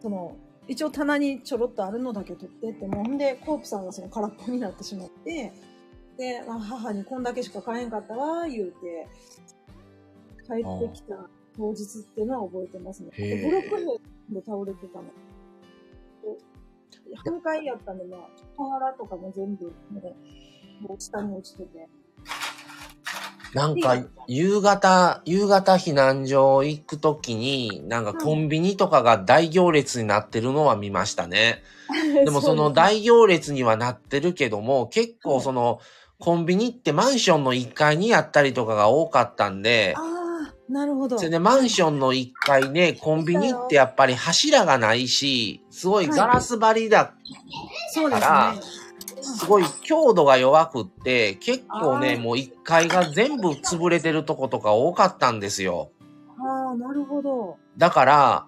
[0.00, 5.52] その、一応棚にちょろっとあるのだけ取ってって、もうほんで、コープさんがその空っぽになってしまって、
[6.16, 9.08] で、まあ、母にこんだけしか買えんかったわ、言うて、
[10.46, 13.10] 帰ってきた当日っていうのは覚えてますね。
[13.12, 15.04] へーでブロック塀も倒れてたの。
[17.24, 18.20] 半階やったんで、まあ、
[18.56, 20.14] 瓦とかも全部、ね、
[20.80, 21.88] もう下に落ちてて。
[23.54, 31.62] なんか、夕方、夕方避難所行くときに、なんかコンビニとかが大行列になってるのは見ましたね。
[32.24, 35.78] でもその大行列にはなってるけども、結構その、
[36.24, 41.18] コンビニってマンションの1階にあったりとかが多かったんで、ああ、なるほど。
[41.18, 47.12] それでマンションの1階ね、コンビニってやっぱり柱がないし、すごいガラス張りだ、
[47.92, 48.26] そうですね。
[48.26, 48.56] から
[49.20, 55.90] すごい強度が弱くって、結構ね、あーもう1階が全部潰れてるとことか多かったんですよ。
[56.38, 57.58] ああ、なるほど。
[57.76, 58.46] だから、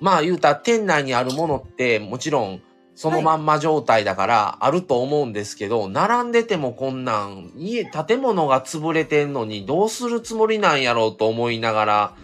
[0.00, 2.62] まあ言うたら店内にあるものってもちろん
[2.94, 12.14] そのまんま状態だからあると思うんですけど、並んでてもこんなん、家、建物が潰れてんのにどうするつもりなんやろうと思いながら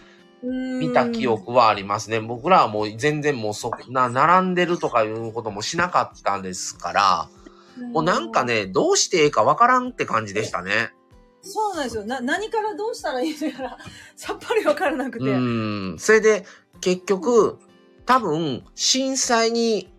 [0.43, 2.21] 見見た記憶はありますね。
[2.21, 7.29] 僕らはもう全然もうそんな、並んでるとかいうこともしなかったんですから、
[7.93, 8.45] もうなんか。
[8.45, 10.93] ね、どうしてええかわからんって感じでしたね。
[11.43, 12.05] そうなんですよ。
[12.05, 13.79] な、何からどうしたらいいのやら、
[14.17, 15.25] さっぱりわからなくて。
[15.25, 15.97] うん。
[15.99, 16.45] それで、
[16.81, 17.59] 結局、
[18.07, 19.93] 多分、震災に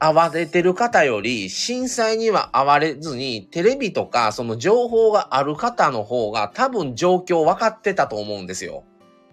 [0.00, 8.84] 遭われてる方より、震災には遭われずに、テレビとか、その情報がある方の方が、多分状況分かってたと思うんですよ。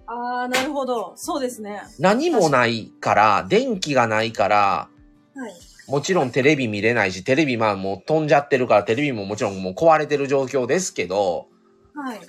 [0.05, 1.13] ああ、なるほど。
[1.15, 1.81] そうですね。
[1.99, 4.89] 何もないから、電気がないから、
[5.35, 5.53] はい。
[5.89, 11.47] もちろんテレビ見れないし、テレビまあもう飛んじゃってるから、テレビももちろんもう壊れてる状況ですけど、
[11.95, 12.19] はい。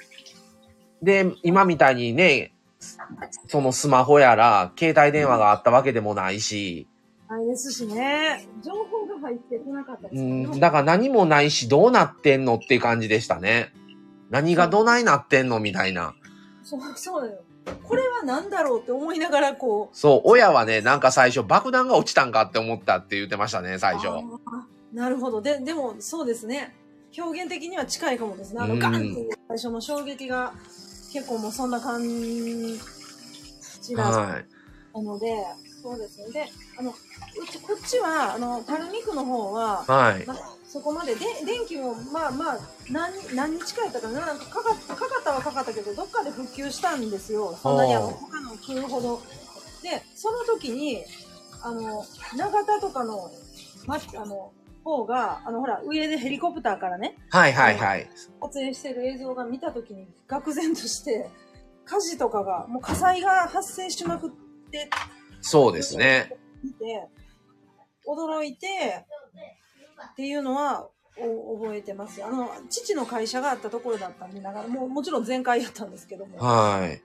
[1.02, 2.52] で、今みたいにね、
[3.48, 6.86] そのスマホやら、携帯電話があったわけでもないし、
[7.30, 8.48] あれですしね。
[8.62, 10.24] 情報が入ってこなかったですう
[10.56, 13.72] ん、だから何もないし、どうなってんのっていう感じでしたね。
[14.30, 16.14] 何がどないなってんのみたいな。
[16.62, 17.42] そう、そうだよ。
[17.82, 19.96] これは何だろうって思いながらこう。
[19.96, 24.08] そう、親はね、なんか最初爆弾が落ちたんかって思ったって言ってましたね、最初。
[24.92, 25.42] なるほど。
[25.42, 26.74] で、でもそうですね。
[27.16, 28.60] 表現的には近いかもですね。
[28.62, 30.52] あの、うんガンっていう最初の衝撃が
[31.12, 34.46] 結構もうそんな感じなはい。
[35.82, 36.30] そうですね。
[36.32, 36.46] で、
[36.78, 36.94] あの、う
[37.50, 40.26] ち、こっちは、あの、パルミクの方は、はい。
[40.26, 42.58] まあ、そこまでで電気もまあまあ
[42.90, 49.22] 何何日かやったかななんかかかかかったはかかったけどどっかで復旧したんですよそんなにあの他の来るほど
[49.82, 51.04] でその時に
[51.62, 52.04] あの
[52.36, 53.30] 長田とかの,、
[53.86, 54.52] ま、あの
[54.84, 58.10] 方があのほら上でヘリコプターからねはいはいはい。
[58.42, 61.30] 撮影してる映像が見た時に愕然として
[61.86, 64.30] 火事とかがもう火災が発生しまくっ
[64.70, 64.90] て
[65.40, 66.32] そうですね。
[68.06, 69.04] 驚いて、
[70.12, 72.24] っていうのはお覚えてます。
[72.24, 76.38] あの、父の会社があったところだったんで、だからもうもちろん全開やったんですけども。
[76.38, 77.02] はい。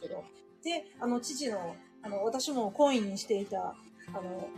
[0.00, 0.24] けど
[0.64, 3.74] で、あの、父の、あの、私もコインにしていた、
[4.08, 4.48] あの、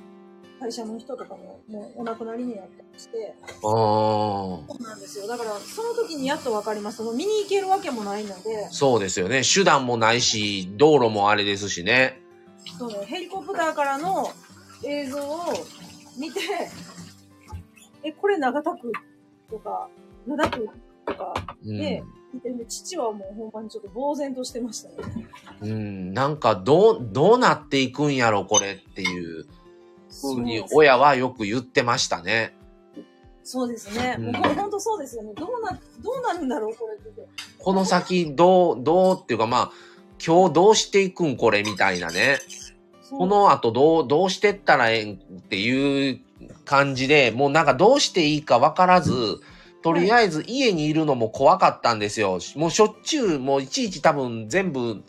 [0.61, 5.27] 会社の人とかも、もうお亡くなりになったりして、あーそうなんですよ。
[5.27, 6.99] だから、その時にやっとわかります。
[6.99, 9.43] その見に行けるわけもないので、そうですよね。
[9.43, 12.24] 手段もないし、道路もあれですしね。
[12.79, 14.29] そのヘリコプターからの
[14.85, 15.45] 映像を
[16.19, 16.41] 見て、
[18.03, 18.93] え、これ長田区
[19.51, 19.89] とか、
[20.27, 20.69] 灘区
[21.07, 21.35] とか
[21.65, 21.79] うん。
[21.79, 25.29] で、見てで父はもうほんまにちょっと呆然としてましたね。
[25.63, 29.47] うん、なんかどう、どうなっていくんやろ、これっていう
[30.21, 32.57] ふうに親はよく言ってましたね。
[33.45, 34.17] そうですね。
[34.19, 35.33] うんもうほんほんとそうですよね。
[35.35, 37.29] どうな、どうなるんだろう、これって。
[37.59, 39.73] この先どう、どうっていうかまあ、
[40.25, 42.39] 今日どうしていくんこれみたいなね。
[43.11, 46.21] この後どう、どうしてったらええんっていう
[46.65, 49.13] 感じで、もうなんかどうしていいかわからず、
[49.83, 52.39] とりあえず家にいるのも怖かったんですよ。
[52.57, 55.03] もうしょっちゅう、もういちいち多分全部、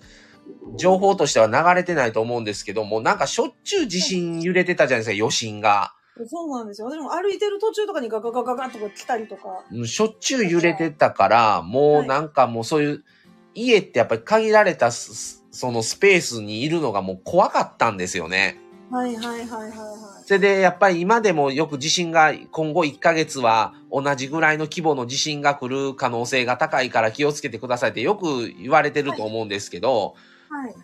[0.77, 5.93] 情報としては流れてないと思うんですけども、なんかしょっちゅう地震揺れてたじゃないですか、余震が。
[6.27, 6.87] そうなんですよ。
[6.87, 9.65] 私も歩いてる途中とかにガガガガガとか来たりとか。
[9.71, 13.03] うんしょっちゅう揺れてたから、もうなんかもうそういう、
[13.55, 18.59] 家ってやっぱり限られたスそのスペースにいるのがもう怖かったんですよね。
[18.91, 30.15] はいはいはいはいはそれでやっぱり今でもよく地震が今後1ヶ月は同じぐらいの規模の地震が来る可能性が高いから気をつけてくださいってよく言われてると思うんですけど、
[30.49, 30.67] い。
[30.67, 30.75] はい。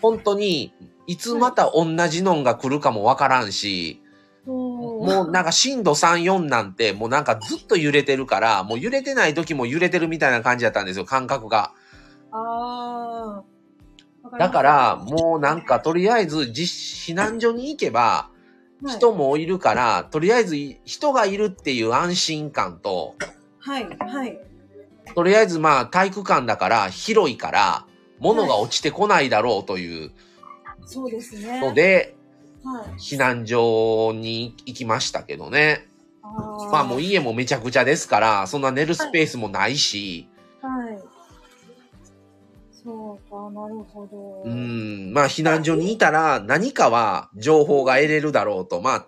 [0.00, 0.72] 本当に
[1.06, 4.00] いつまた同じのんが来るかもわからんし、
[4.46, 11.72] ももうなんか震度3、4なんてもうなんかずっと揺れてるから、もう揺れてない時も揺れてるみたいな感じだったんですよ、感覚が。
[12.34, 13.42] あ
[14.32, 14.38] あ。
[14.38, 18.30] だからもうなんかとりあえず実避難所に行けば
[18.86, 19.28] 人も。
[19.28, 23.14] もいるから、とりあえず人がいるっていう安心感と、
[23.60, 24.38] はい、はい。
[25.14, 27.86] とりあえずまあ体育館だから広いから
[28.18, 30.10] 物が落ちてこないだろうという
[30.86, 31.60] そうですね。
[31.60, 32.16] ので、
[32.62, 32.84] はい。
[32.98, 35.86] 避難所に行きましたけどね。
[36.22, 40.33] あまあもう家もめちゃくちゃですから、そんな寝るスペースもないし、はい。
[42.84, 44.42] そうか、なるほど。
[44.44, 49.06] うん、まあ避難所にいたら何かは情報が得れるだろうと、まあ、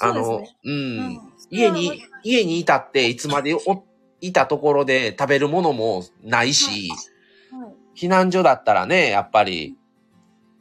[0.00, 3.84] あの、そうねうん、うん家に、家にいたっていつまでお
[4.20, 6.90] いたところで食べるものもないし、
[7.50, 8.04] はい。
[8.04, 9.76] 避難所だったらね、やっぱり、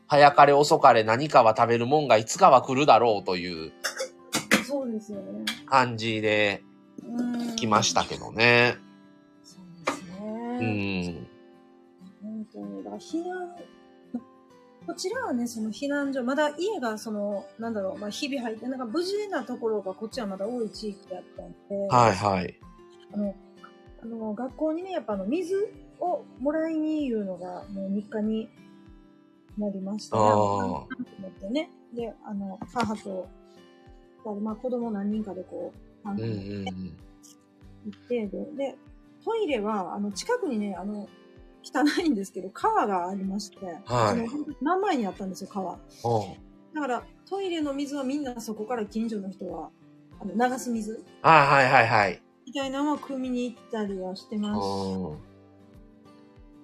[0.08, 3.74] 早かれ遅かれ何かは食べるもんがいつかは来るだろうという
[4.66, 5.46] そうですよね。
[5.66, 6.64] 感じで
[7.04, 7.56] うん。
[7.56, 8.78] 来ましたけどね。
[9.44, 10.04] そうです
[10.60, 11.10] うね。
[11.10, 11.27] ん。
[12.98, 13.56] 避難、
[14.86, 22.60] こちらはね、その避難所、まだ家がその、なんだろう、まあ日々入って、なんか無事なところがこっちはまだ多い地域だったんで、はいはい。
[23.14, 23.36] あの、
[24.02, 25.70] あの、学校にね、やっぱあの、水
[26.00, 28.50] をもらいにいうのが、もう日課に
[29.58, 30.24] なりましたね。
[30.24, 30.88] あー思
[31.28, 31.70] ってね。
[31.94, 33.28] で、あの、母と、
[34.42, 35.74] まあ子供何人かでこ
[36.06, 36.32] う、うんうんう
[36.66, 36.98] 行ん。
[37.90, 38.76] って、で、で
[39.26, 41.10] トイレは、あの、近くにね、あの、
[41.74, 44.28] 汚いんですけど、川がありまして、はいあの
[44.62, 45.78] 真ん前にあったんですよ、川。
[46.74, 49.70] だから、トイレの水はみんなそこから近所の人は、
[50.20, 52.22] あの、流す水あはいはいはい。
[52.46, 54.66] みたいなのは汲みに行ったりはしてます。
[54.66, 55.38] うん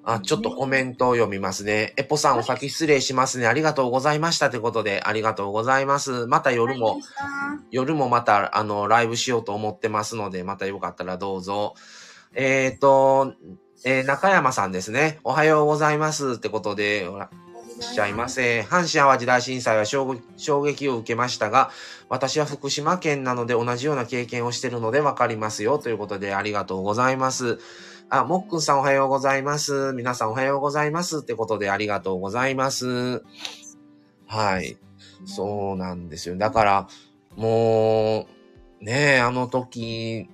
[0.05, 1.93] あ、ちょっとコメントを読みますね。
[1.95, 3.47] エポさんお先失礼しますね。
[3.47, 4.49] ありがとうございました。
[4.49, 6.27] ということで、ありがとうございます。
[6.27, 6.99] また夜も、
[7.71, 11.75] 夜もまた、あの、ライブしようと思ってますので、またよかったらどうぞ。
[12.35, 13.34] えっ、と、
[13.85, 15.19] えー中山さんですね。
[15.26, 16.34] おはようございます。
[16.34, 17.30] ってことで、ほら
[17.77, 18.61] いらっしゃいませ。
[18.61, 21.69] 阪神淡路大震災は衝撃を受けましたが、
[22.07, 25.80] 私は福島県なので同じような経験をしてるのでわかりますよ。
[25.80, 27.60] ということで、ありがとうございます。
[28.10, 29.91] あ、もっくんさんおはようございます。
[29.93, 31.19] 皆さんおはようございます。
[31.19, 33.23] ってことで、ありがとうございます。
[34.27, 34.77] はい。
[35.26, 36.38] そうなんですよ。
[36.38, 36.88] だから、
[37.35, 38.27] も
[38.81, 40.30] う、ねえ、あの時、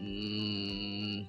[0.00, 1.28] うーん、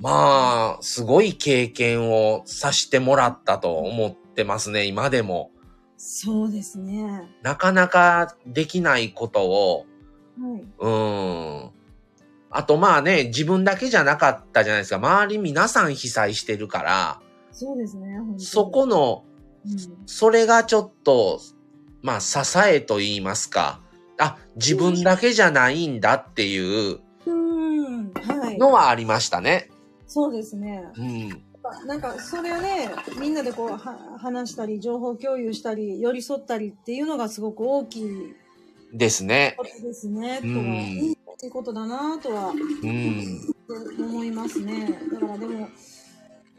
[0.00, 5.50] まあ、すごい経験をさせてもらったと思ってますね、今でも。
[5.96, 7.28] そうですね。
[7.42, 9.86] なかなかできないことを、
[10.40, 10.64] はい。
[10.78, 11.70] うーん。
[12.50, 14.96] あとまあね、自分だけじゃなかったじゃないですか。
[14.96, 17.20] 周り皆さん被災してるから、
[17.50, 18.20] そうですね。
[18.38, 19.24] そこ、の、
[19.66, 21.40] うん、それがちょっと、
[22.02, 23.80] まあ支えと言いますか。
[24.18, 27.00] あ、自分だけじゃないんだっていう。
[28.58, 29.70] のはありましたね。
[30.08, 30.84] そうですね。
[30.96, 31.28] うん。
[31.86, 32.90] なんか、それをね、
[33.20, 33.78] みんなでこう、は
[34.18, 38.34] 話したり、情報共有したり、寄り添ったりっていうのがすごく大きい
[38.92, 39.56] ですね。
[39.82, 40.40] ですね。
[40.42, 43.54] うんいいことだなとはうん。
[43.98, 44.98] 思いますね。
[45.12, 45.68] だからでも、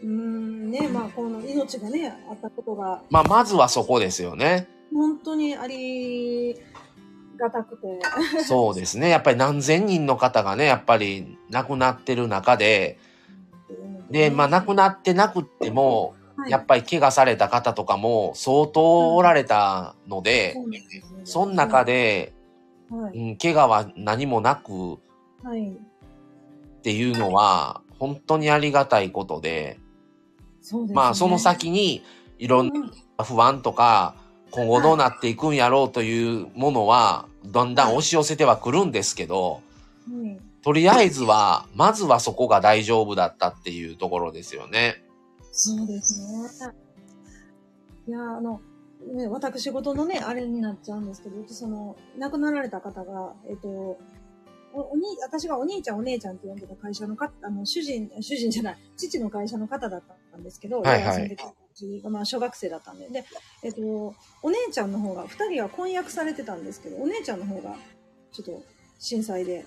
[0.02, 4.70] うーんね、まあ、この命がね、あったことが、まあまずはそこですよね。
[4.94, 6.56] 本当にあり
[7.38, 8.00] がたくて。
[8.44, 9.10] そうですね。
[9.10, 13.00] やっぱり何千人の方がね、やっぱり亡くなってる中で、
[14.10, 16.52] で、まあ亡くなってなくっても、はい。
[16.52, 20.56] やっぱり怪我された方とかも相当おられたので、
[21.24, 22.34] その中、で、
[22.90, 23.18] はい。
[23.18, 25.00] うん、怪我は何もなく
[25.44, 25.70] はい。
[25.70, 29.80] っていうのは、本当にありがたいことで。
[30.94, 32.04] まあその先に
[32.38, 34.16] いろんうんな不安とか、
[34.52, 39.62] 今後どうなっていくんやろうというものは、だんだん押し寄せてはくるんですけど、
[40.12, 45.04] はいとりあえずは、まずはそこが大丈夫だったっていうところですよね。
[45.52, 46.74] そうですね。
[48.08, 48.62] いや、あの、
[49.14, 53.98] ね、私事のね、あれになっちゃうんですけど、その、亡くなられた方が、えっと、
[54.74, 61.38] おおに私がお兄ちゃんお姉ちゃんって呼んでた会社のか、あの、主人、主人じゃない、父の会社の方だったんですけど、はいはい
[62.10, 63.08] まあ、小学生だったんで。
[63.08, 63.26] で、
[63.64, 63.82] えっと、
[64.44, 67.76] お姉ちゃんの方が、二人は婚約されてたんですけど、お姉ちゃんの方が、
[68.32, 68.64] ちょっと、
[69.00, 69.66] 震災で、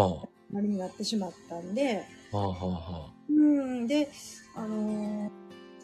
[0.00, 0.60] はあ。
[0.60, 4.08] れになってしまったんで、あ、はあ、はあ、はうん、で、
[4.54, 5.30] あのー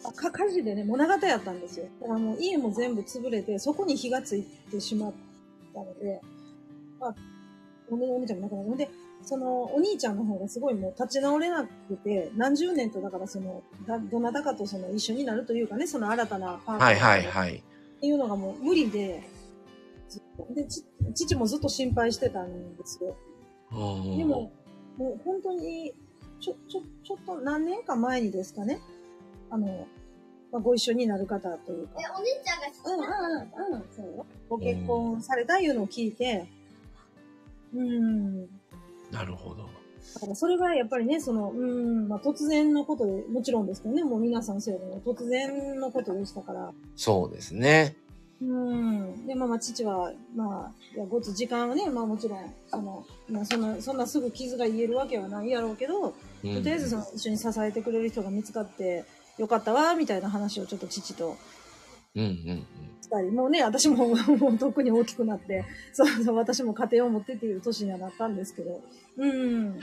[0.04, 1.86] あか火事でね、物語やったんですよ。
[2.00, 5.12] だからもう家も全部潰れて、そこに火がついてしまっ
[5.72, 6.20] たので、
[7.00, 7.14] あ、
[7.88, 8.90] お姉ちゃんも亡くなったので、
[9.22, 17.56] そのお兄ちゃんの方がすごいもう立ち直れなくて、何十年とだからその、だどなたかとその一緒になるというかね、その新たなパートナーはいはいはい。
[17.56, 19.22] っていうのがもう無理で、
[20.54, 20.84] で、ち
[21.14, 23.16] 父もずっと心配してたんですよ。
[23.74, 24.52] うんでも、
[24.96, 25.92] もう本当に、
[26.40, 28.80] ちょ、ちょ、ちょっと何年か前にですかね、
[29.50, 29.86] あの、
[30.50, 31.94] まあ、ご一緒になる方というか。
[31.98, 34.26] え、、お姉ちゃんが好きうんうんうん、うん、そうよ。
[34.48, 36.46] ご結婚されたいうのを聞いて、
[37.74, 38.42] うん、
[39.10, 39.68] なるほど。
[40.14, 47.96] だからそれがやっぱりね、その、うん、まあ突然のことで、もちろんですけどね、もう皆さんそうやけど、突然のことでしたから、そうですね。
[48.42, 49.26] うん。
[49.26, 56.14] で、まあまあ、父は、まあ、いや、ごつ時間はね、まあもちろん、その、まあそんな、そんなすぐ傷が癒えるわけはないやろうけど、
[56.44, 59.04] うんとりあえずその一緒に支えてくれる人が見つかって
[59.38, 61.36] よかったわ、みたいな話をちょっと父と
[62.16, 62.66] うんうん
[63.00, 68.80] したり、もうね、私ももう特に大きくなって、そうそう、私も家庭を持ってっていう年にはなったんですけど、
[69.18, 69.80] うん。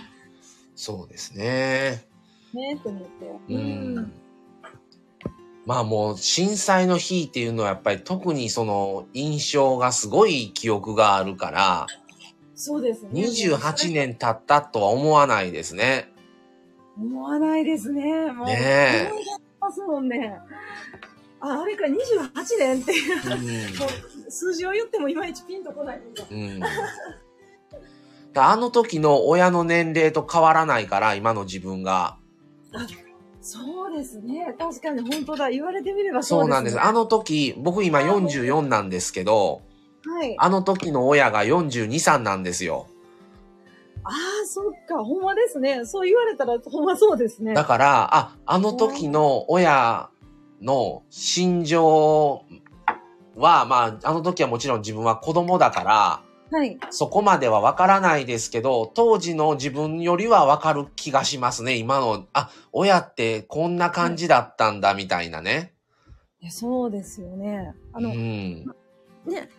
[0.76, 2.06] そうですね。
[2.54, 3.54] ねって思って。
[3.54, 4.12] うん。
[5.66, 11.88] まあもう震災の日っていうのはやっぱり特にその印象がすごい記憶があるから、
[12.56, 13.12] そうですね。
[13.14, 16.12] 28年経ったとは思わないですね。
[16.98, 18.32] 思わないですね。
[18.32, 18.48] もう。
[18.48, 20.38] ねえ思い出しますもんね。
[21.40, 21.94] あ、あれから28
[22.60, 24.26] 年っていう。
[24.28, 24.32] うん。
[24.32, 26.28] 数字を言ってもいまいちピンとこないのが。
[26.30, 26.60] うん。
[28.34, 32.18] だあの時の親の年齢と変わらないから、今の自分が。
[33.52, 34.54] そうですね。
[34.60, 35.50] 確かに本当だ。
[35.50, 36.54] 言われてみればそなです。
[36.54, 36.82] そううです、ね。
[36.82, 39.62] あの時、僕今44なんですけど、
[40.06, 40.36] はい。
[40.38, 42.86] ああの時の親が42、3なんですよ。
[44.04, 44.14] あー、
[44.46, 45.04] そっか。
[45.04, 45.84] ほんまですね。
[45.86, 47.56] そう言われたらほんまそうですね。
[47.56, 50.10] だから、あ、あの時の親
[50.62, 52.44] の心情
[53.36, 56.22] は、まあ、あの時はもちろん自分は子供だから、
[56.52, 56.80] はい。
[56.90, 61.76] そこまではわからないですけど、当時の自分よりはわかる気がしますね。
[61.76, 65.74] 今の、あ、親ってこんな感じだったんだ、みたいなね。
[66.42, 67.74] いやそうですよね。
[67.94, 68.66] あの、うん。
[69.26, 69.50] ね、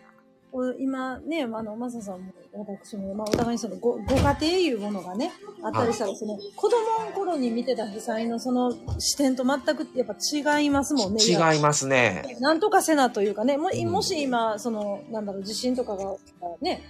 [0.79, 5.31] 今ね、あの、マサさんも私も、まあ、お互いにそのご、ご家庭いうものがね、
[5.63, 10.15] あったりしたら、その、子供の頃に見てた被災のその視点と全くやっぱ
[10.59, 11.23] 違いますもんね。
[11.23, 12.37] 違いますね。
[12.41, 16.15] なんとかせなというかね、もうんもし今、その、なんだろう、地震とかが
[16.61, 16.81] ね、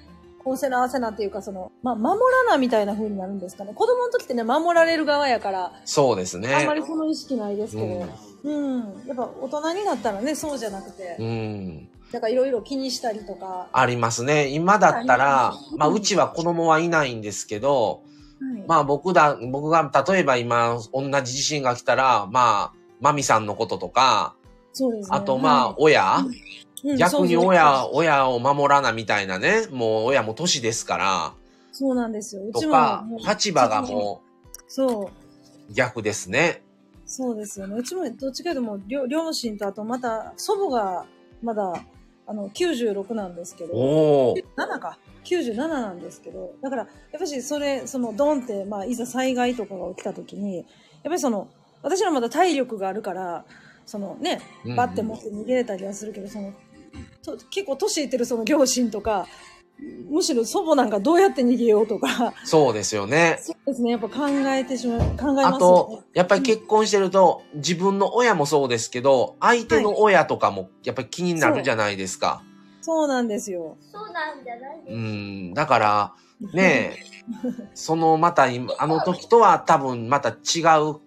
[0.44, 3.74] こうせな、ああせなっていうか、その、まあ、守らなみたいな風になるんですかね。
[3.76, 6.54] 子供の時ってね、守られる側やから、そうですね。
[6.54, 8.08] あんまりその意識ないですけど、
[8.44, 11.90] うん、やっぱ大人になったらね、そうじゃなくて、うん。
[12.12, 14.48] だからいろいろ気にしたりとか、ありますね。
[14.48, 18.02] 今だったらまあ、うちは子供はいないんですけど、
[18.40, 24.36] はいまあ僕だ、僕が、例えば今、同じ地震が来たら、まあ、マミさんのこととか、
[24.74, 25.18] そうですね。
[25.18, 26.36] あとまあ、親、はいうん
[26.98, 31.34] 逆に親、親を守らなみたいなね、もう親も年ですから、
[31.72, 32.42] そうなんですよ。
[32.48, 32.76] うちも
[33.20, 34.22] 立場がも
[34.68, 35.06] そう。
[35.06, 36.64] う逆ですね。
[37.06, 37.76] そうですよね。
[37.76, 41.06] うちもどっちかというともう両両親とあとまた祖母が
[41.44, 41.74] まだ
[42.32, 44.36] あの96なんですけど、おお。
[44.56, 44.98] 7か。
[45.26, 50.66] 97なんですけど、だから、やっぱしそれ、そのドンって、まあ、いざ災害とかが起きた時に、やっ
[51.04, 51.50] ぱりその、
[51.84, 53.46] 私らまだ体力があるから、
[53.86, 54.40] そのね
[54.78, 56.54] バッて持って逃げれたりはするけど、その、
[57.22, 59.28] と結構年いってるその両親とか、
[59.82, 63.40] むしろ祖母なんかどうやって逃げようとか、そうですよね。
[63.42, 72.44] そうですね、やっぱ考えてしまう、考えますよあとね。、やっぱり結婚してると、自分の親もそうですけど、相手の親とかもやっぱり気になるじゃないですか。
[72.82, 73.78] そうなんですよ。
[73.92, 75.54] そうなんじゃないですうん。
[75.54, 76.14] だから、
[76.54, 76.98] ねえ、
[77.74, 81.00] そのまた今、あの時とは多分また違う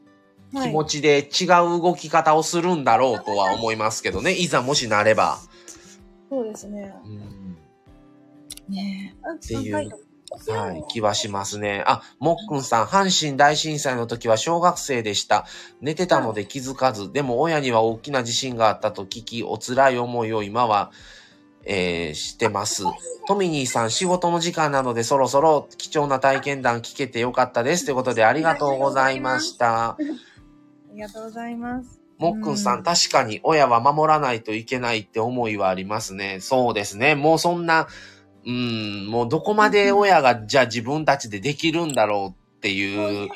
[0.52, 4.32] 気持ちで違う動き方をするんだろうとは思いますけどね。
[4.32, 5.38] いざもしなれば。
[6.30, 6.92] そうですね。
[7.04, 7.43] うん
[8.68, 9.36] ねえ。
[9.36, 9.90] っていうはい。
[10.48, 11.84] はい、気はしますね。
[11.86, 15.46] あ、もっくんさん、阪神大震災の時は小学生でした。
[15.80, 20.90] 寝てたので気づかず、でも親には大きな地震があったと聞き、お辛い思いを今は、
[21.66, 22.84] えーしてます。
[23.26, 27.84] トミニーさん、仕事の時間なのでそろそろ貴重な体験談聞けてよかったです。
[27.84, 29.90] ということでありがとうございました。
[29.92, 29.96] あ
[30.92, 32.00] りがとうございます。
[32.18, 36.38] もっくんさん確かに親は守らないといけないって思いはありますね。
[36.40, 37.14] そうですね。
[37.14, 37.88] もうそんな、
[38.46, 43.28] うん、もうどこまで親がじゃあ自分たちでできるんだろうっていう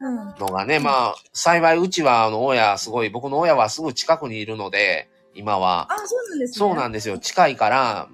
[0.00, 0.16] うん。
[0.38, 5.86] のがね、まあ、幸いうちはあの親、すごい、僕の親はすぐ近くにいるので、今は。
[5.90, 6.58] あ、そうなんですね。
[6.58, 7.18] そうなんですよ。
[7.18, 8.08] 近いから、は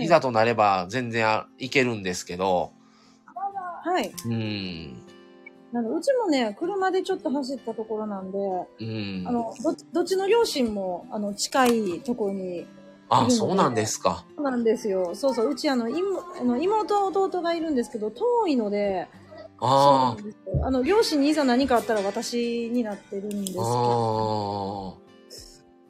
[0.00, 2.72] いいざとなれば全然あいけるんですけど、
[3.82, 4.12] はい。
[4.26, 5.02] うん、
[5.72, 8.38] なのでうちもね、車でちょっと走ったところなんで、
[8.80, 9.24] うん。
[9.26, 12.66] あの、どどっちの両親も、あの、近いところに、
[13.08, 14.24] あ、そうなんですか。
[14.36, 15.14] そうなんですよ。
[15.14, 15.50] そうそう。
[15.50, 19.08] うち、あの、妹あの妹、弟がいるんですけど、遠いので、
[19.60, 24.98] あんですよあの、両親にいざ何かあったら私になってるんですけあ、ど、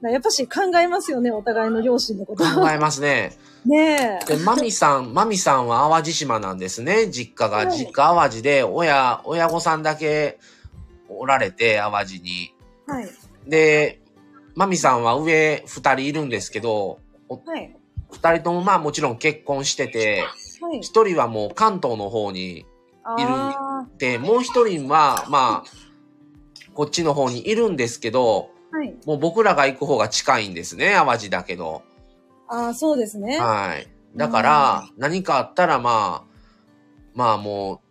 [0.05, 2.47] あやっぱし考えますよね、お互いの両親のこと。
[2.47, 3.36] あ、考えますね。
[3.66, 4.36] ねえ。
[4.36, 7.56] で、マミさん、マミさんは淡路島なんですね、実家が。
[7.68, 10.38] はい実家淡路で、親、親御さんだけ
[11.09, 12.55] おられて、淡路に。
[12.86, 13.09] はい。
[13.47, 14.01] で、
[14.55, 17.77] マミさんは上二人いるんですけど、はい。
[18.11, 20.24] 二人ともまあもちろん結婚してて、
[20.61, 20.81] はい。
[20.81, 22.66] 一人はもう関東の方に
[23.05, 25.86] あいて、もう一人はまあ、
[26.74, 28.94] こっちの方にいるんですけど、あ、はい。
[29.07, 31.82] もう僕らが行く方が近いんですね、淡路だけど。
[32.48, 33.39] ああ、そうですね。
[33.39, 33.89] はい。
[34.16, 36.36] だから、何かあったらまあ、
[37.15, 37.82] まあも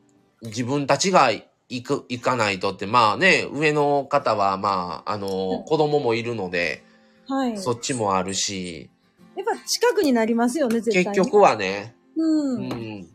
[0.42, 6.84] う、自分たちが行く、行かないとって、まあね、上の方はまあ、あの、子供もいるので、
[7.28, 7.58] はい。
[7.58, 8.92] そっちもあるし、
[9.36, 11.20] やっぱ近くになりますよね、絶対に。
[11.20, 12.24] 結局はね、う。
[12.24, 13.06] うんん、っ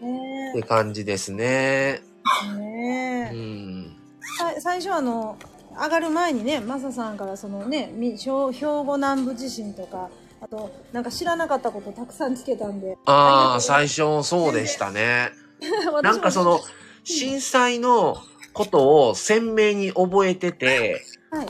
[0.00, 1.44] ねて感じですね。
[1.44, 2.58] え。
[2.58, 3.38] ねうえ。
[3.38, 3.96] ん。
[4.38, 5.36] さ最初あの、
[5.72, 10.10] 上がる前にね、マサさんからそのね、み兵兵庫南部地震とか、
[10.40, 12.96] あと、なんか知らなかったことたくさん聞けたんで。
[13.04, 15.30] ああ、あ最初そうでしたね。
[15.60, 16.60] 初なんかその、
[17.04, 18.16] 震災の
[18.52, 21.46] ことを鮮明に覚えてて、はい。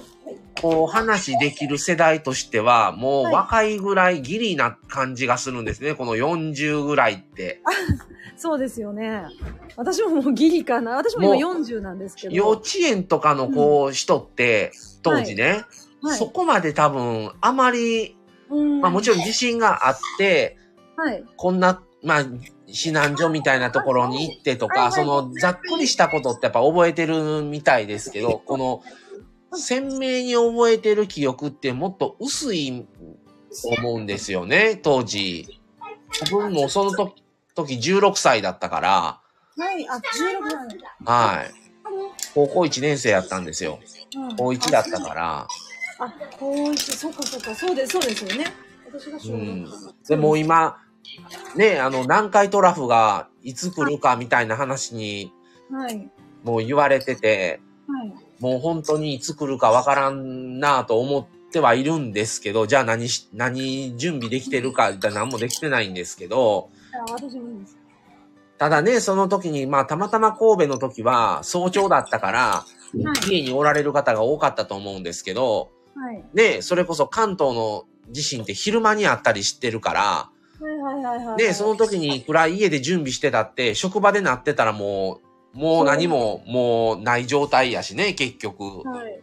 [0.62, 0.74] はい。
[0.74, 5.94] こう話できる世代としては、もうはい若いぐらいギリな感じがするんですね。
[5.94, 7.60] この40ぐらいって。
[8.36, 9.24] そうですよね。
[9.76, 10.92] 私ももうギリかな。
[10.92, 12.34] 私も今も40なんですけど。
[12.34, 14.72] 幼稚園とかのこう人って、
[15.02, 15.64] 当時ね、
[16.02, 16.18] はい。
[16.18, 18.16] そこまで多分あまり、
[18.48, 20.56] うんまあもちろん地震があって、
[20.96, 21.24] はい。
[21.36, 22.24] こんな、まあ、
[22.66, 28.82] 避難所みたいなところに行ってとか、はいはいそのざっくりしたことってやっぱ覚えてるみたいですけど、この
[29.54, 32.86] 鮮明に覚えてる記憶ってもっと薄い
[33.62, 35.60] と思うんですよね、当時。
[36.20, 37.22] 自分もその時
[37.54, 39.20] 時16歳だったから、
[39.56, 39.88] はい。
[39.88, 40.74] あ、16なんだ。
[41.04, 41.50] はい。
[42.34, 43.78] 高校1年生やったんですよ。
[44.16, 45.46] うん高1だったから。
[45.98, 48.46] あ、高一、そっかそっか、そうです、そうですよね。
[48.86, 49.70] 私がうん校
[50.08, 50.78] でも今、
[51.56, 55.32] ね、あの、南海トラフがいつ来るかみたいな話に
[55.70, 56.10] はい。
[56.42, 58.14] もう言われてて、はい。
[58.40, 66.70] もう本当にいつ来るかわからんなぁと思ってはいるんですけど、じゃあ何し、何準備できてるか、じゃ何もできてないんですけど。
[68.58, 72.64] ただね、その時に、まあたまたま神戸の時は早朝だったから、は
[73.28, 73.30] い。
[73.30, 76.24] 家におられる方が多かったと思うんですけど、はい。
[76.34, 80.30] ね、それこそ関東の地震って昼間にあったりしてるから。
[81.36, 88.86] で、その時に暗い家で準備してたって、職場でなってたらもう、もう何も、もうない状態やしね、結局。
[88.88, 89.20] はい。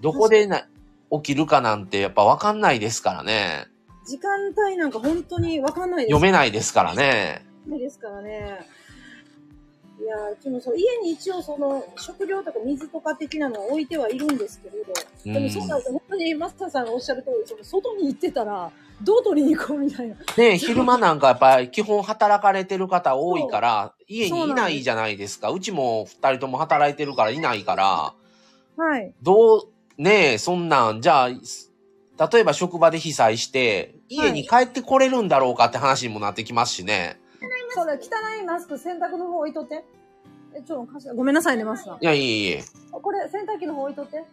[0.00, 0.66] どこでな
[1.10, 3.66] 起きるかなんてやっぱわかんないですからね。
[4.06, 4.30] 時間
[4.66, 6.06] 帯なんか本当にわかんないです。
[6.10, 7.44] 読めないですからね。
[7.66, 8.66] ないですからね。
[10.02, 14.92] いやー、でもそう、家に一応その、食料とか水とか的なのは置いてはいるんですけれど、
[15.26, 20.16] うんでもそうなると本当にマスターさんがおっしゃる通り、その外に行ってたら、どう取りに行こうみたいな。
[20.36, 25.50] ね昼間なんかやっぱり基本働かれてる方多いから、家にいないじゃないですか。
[25.50, 28.14] うちも二人とも働いてるからいないから、
[28.76, 29.14] はい。
[29.22, 29.62] どう、
[29.98, 37.21] ねえ、そんなん、じゃあ、例えば職場で被災して、家に帰ってこれるんだろうかって話にもなってきますしね。
[37.74, 37.98] そうだ、汚
[38.40, 39.84] いマスク洗濯の方置いとって。
[40.54, 41.98] え、ちょっと貸して、ごめんなさいね、マスター。
[42.00, 42.58] いや、いいいい。
[42.90, 44.24] これ、洗濯機の方置いとって。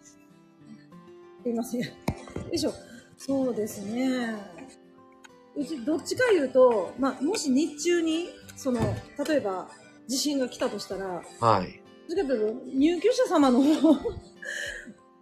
[1.43, 1.81] すいません。
[1.81, 1.87] よ
[2.51, 2.73] いしょ。
[3.17, 4.35] そうですね。
[5.55, 8.79] うち、どっちか言うと、まあ、もし日中に、その、
[9.27, 9.69] 例えば、
[10.07, 11.81] 地震が来たとしたら、はい。
[12.73, 13.93] 入居者様の方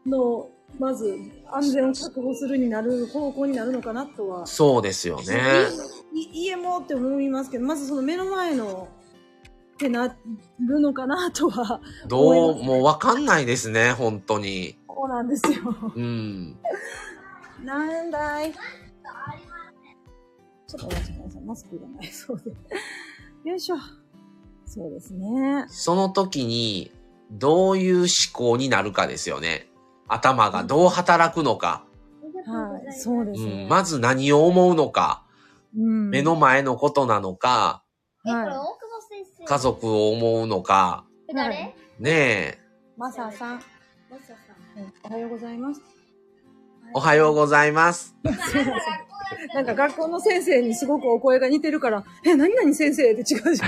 [0.05, 0.49] の、
[0.79, 1.17] まず、
[1.49, 4.45] 安全を確保するになる方向になるのかなとは。
[4.45, 5.67] そうですよね。
[6.13, 8.87] い家もって思いますけど、まずその目の前の、
[9.73, 10.15] ってな
[10.59, 14.77] るのかなとは、どう、もうわかんないですね、本当に。
[14.87, 15.91] そうなんですよ。
[15.95, 16.57] うん。
[17.63, 18.53] なんだい
[20.67, 21.41] ちょっとお待ちください。
[21.43, 23.49] マスクがないそうで。
[23.49, 23.77] よいしょ。
[24.65, 25.65] そうですね。
[25.69, 26.91] その時に、
[27.31, 29.69] どういう思考になるかですよね。
[30.07, 31.85] 頭がどう働くのか。
[32.45, 33.63] はい、そうですね。
[33.63, 35.23] うん、まず何を思うのか。
[35.75, 37.83] うん、目の前のことなのか、
[38.25, 39.45] え、これ大はい。
[39.45, 41.05] 家族を思うのか。
[41.29, 41.55] え誰？
[41.55, 42.59] はいねえ。
[42.95, 43.55] マサさん、
[44.09, 44.33] マサさ
[44.81, 45.81] んおはようございます。
[46.93, 48.15] おはようございます。
[49.53, 53.59] なんか学校の先生にすごくお声が似てるから、え、何々先生って違う 違う違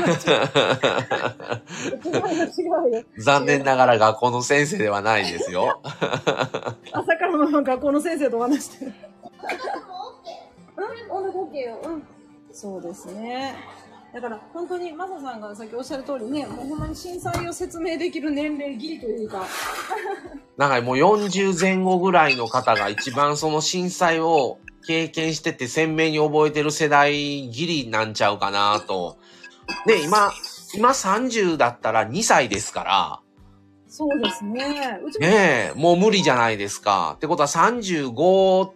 [2.94, 2.98] う。
[2.98, 3.06] 違う。
[3.18, 5.80] 残念ながら学校の先生ではないですよ。
[6.91, 8.94] 朝からの学校の先生と話してる。
[10.78, 11.80] うん音楽 OK よ。
[11.84, 12.04] うん。
[12.52, 13.56] そうですね。
[14.14, 19.45] だから本当にマサさんがさっきおっしゃる通りね、もうほんまに震災を説明できる年齢ギリというか、
[20.57, 24.57] なんかもう40前後ぐらいの方が一番その震災を
[24.88, 27.14] 経験してて鮮明に覚えてる世代
[27.49, 29.18] ギリなんちゃうかなと。
[29.86, 30.31] ね、今、
[30.73, 33.19] 今30だったら2歳ですから、
[33.88, 34.99] そうですね。
[35.03, 37.14] うちも、ねえ、もう無理じゃないですか。
[37.18, 38.72] ってことは35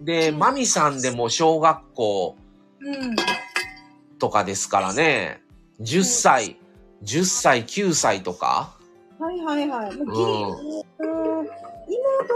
[0.00, 2.36] で、マミさんでも小学校
[2.80, 3.16] うん。
[4.24, 5.42] とかですからね、
[5.82, 6.56] 10歳、
[7.02, 8.74] 10歳、9歳とか。
[9.18, 9.96] はいはいはい。
[9.96, 11.50] もうギリ、うん、妹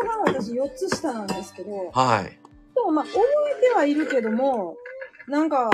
[0.06, 2.38] が私4つ下なんですけど、はい。
[2.76, 3.20] そう、まあ、覚
[3.58, 4.76] えてはいるけども、
[5.28, 5.70] なんか、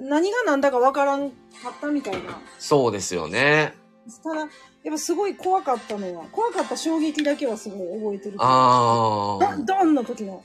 [0.00, 1.34] 何が何だかわからんか
[1.76, 2.40] ったみたいな。
[2.58, 3.74] そうですよね。
[4.22, 4.48] ただ、やっ
[4.92, 8.36] ぱすごい怖かったのは、怖かった衝撃だけはすごい覚えてる。
[8.38, 9.56] ああ。
[9.58, 10.42] ドンの時の。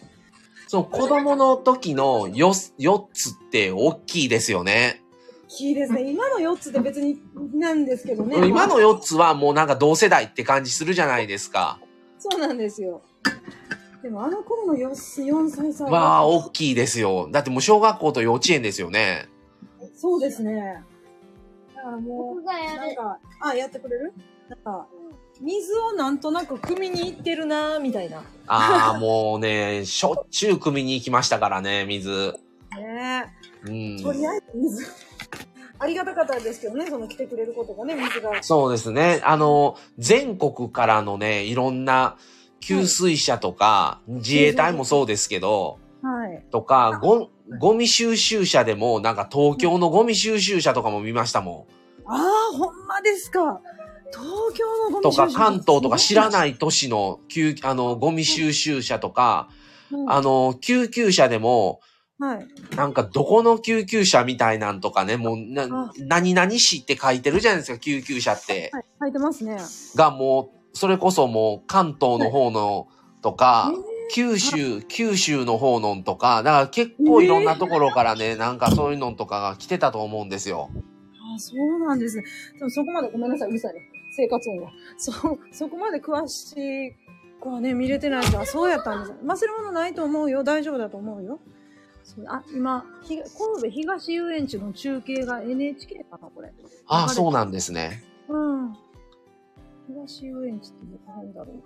[0.71, 5.01] そう、子供の時のよ、4つって大きいですよね。
[5.59, 6.11] いいですね。
[6.11, 7.19] 今の4つって別に
[7.55, 8.35] なんですけどね。
[8.47, 11.79] 今のまあ4つはもうなんか同世代って感じするじゃないですか。
[12.19, 13.01] そうなんですよ。
[14.03, 17.29] でもあの頃の 4, 4歳差わあ、大きいですよ。
[17.31, 19.27] だってもう小学校と幼稚園ですよね。
[19.95, 20.83] そうですね。
[21.75, 22.77] だからもう、僕がやる。
[22.77, 24.13] なんか、あ、やってくれる？
[24.49, 24.87] なんか、
[25.41, 28.23] 水をなんとなく汲みに行ってるなーみたいな。
[28.47, 32.35] ああ、もうね、しょっちゅう汲みに行きましたからね、水。
[32.75, 33.25] ね
[33.63, 34.03] うえ。
[34.03, 34.27] とりん。
[34.27, 34.85] あえず水。
[35.81, 38.43] ありがたかったですけどね、その来てくれることがね、水が。
[38.43, 39.21] そうですね。
[39.23, 42.17] あの、全国からのね、いろんな
[42.59, 46.43] 給水車とか、自衛隊もそうですけど、はい。
[46.51, 47.29] とか、ゴ
[47.59, 51.65] ゴミ収集車でも、なんか東京のゴミ収集車とかも見ましたも
[52.05, 53.61] ああ、ほんまですか。
[54.11, 55.01] 東京のゴん。
[55.01, 56.29] とか、関東とか知らい。
[56.31, 59.49] ない都市の救、あの、ゴミ収集車とか、
[59.91, 61.81] うんあの、救急車でも、
[62.19, 62.47] はい。
[62.75, 68.69] なんかどこの救急車みたいなんとかね、もうなあ、何々市って書いてるじゃないですか、救急車って。
[68.73, 68.83] はい。
[69.01, 69.57] 書いてますね。
[69.95, 72.87] がもう、それこそもう関東の方の
[73.21, 80.69] とか、え九州、九州の方のとか、だから結構いろんなところからね、なんかそういうのとかが来てたと思うんですよ。
[81.31, 82.23] ああ、そうなんですね。
[82.57, 83.81] でもそこまでごめんなさい、うるさいね。
[84.11, 84.71] 生活音が。
[84.97, 85.11] そ、
[85.51, 86.95] そこまで詳し
[87.41, 89.19] くはね、見れてないから、そうやったんです。
[89.23, 90.43] 忘れ物ないと思うよ。
[90.43, 91.39] 大丈夫だと思うよ。
[92.03, 96.51] そうあ、今、ひ神戸東遊園地の中継が NHK かな、これ。
[96.87, 98.03] ああ、そうなんですね。
[98.27, 98.73] うん。
[99.87, 101.63] 東遊園地ってどこなんだろう。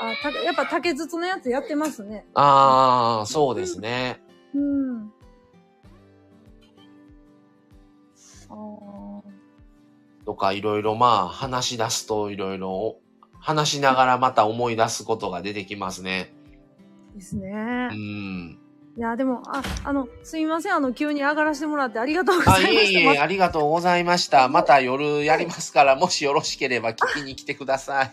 [0.00, 2.26] あ、たやっぱ竹筒のやつやってますね。
[2.34, 4.22] ああ、そうですね。
[4.54, 5.12] うん。
[8.48, 8.95] ああ。
[10.26, 12.96] とかいろいろまあ話し出すといろいろ
[13.40, 16.34] 話しながらまた思い出すことが出てきますね。
[17.14, 17.88] ですね。
[17.92, 18.58] うん。
[18.98, 20.74] いや、でも、あ、あの、すみません。
[20.74, 22.80] あの、急に上がらせてもらってありがとうござあ、いました。
[22.82, 24.48] いえいえ、ありがとうございました。
[24.50, 28.06] また夜やりますから、もしよろしければ聞きに来てください。
[28.06, 28.10] は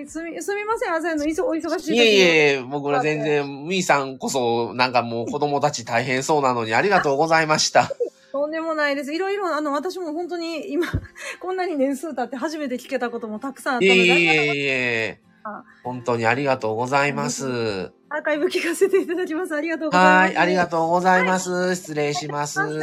[0.00, 0.06] い。
[0.08, 0.94] すみ、すみません。
[0.94, 2.00] 朝のいそお忙しい時いに。
[2.00, 7.90] えいえ、僕ら全然、みーさんこそ、なんかもう子供たち大変そうなのにありがとうございました。
[8.32, 9.12] とんでもないです。
[9.14, 10.86] いろいろ、あの、私も本当に今、
[11.40, 17.92] こんなに年数経って初めて聞けたこともたくさんあったいので、えいありがとうございえいえあ、本当にありがとうございます。
[18.10, 19.54] アーカイブ聞かせていただきます。
[19.54, 20.26] ありがとうございます。
[20.26, 21.74] はい、ありがとうございます。
[21.76, 22.60] 失礼します。
[22.60, 22.78] あり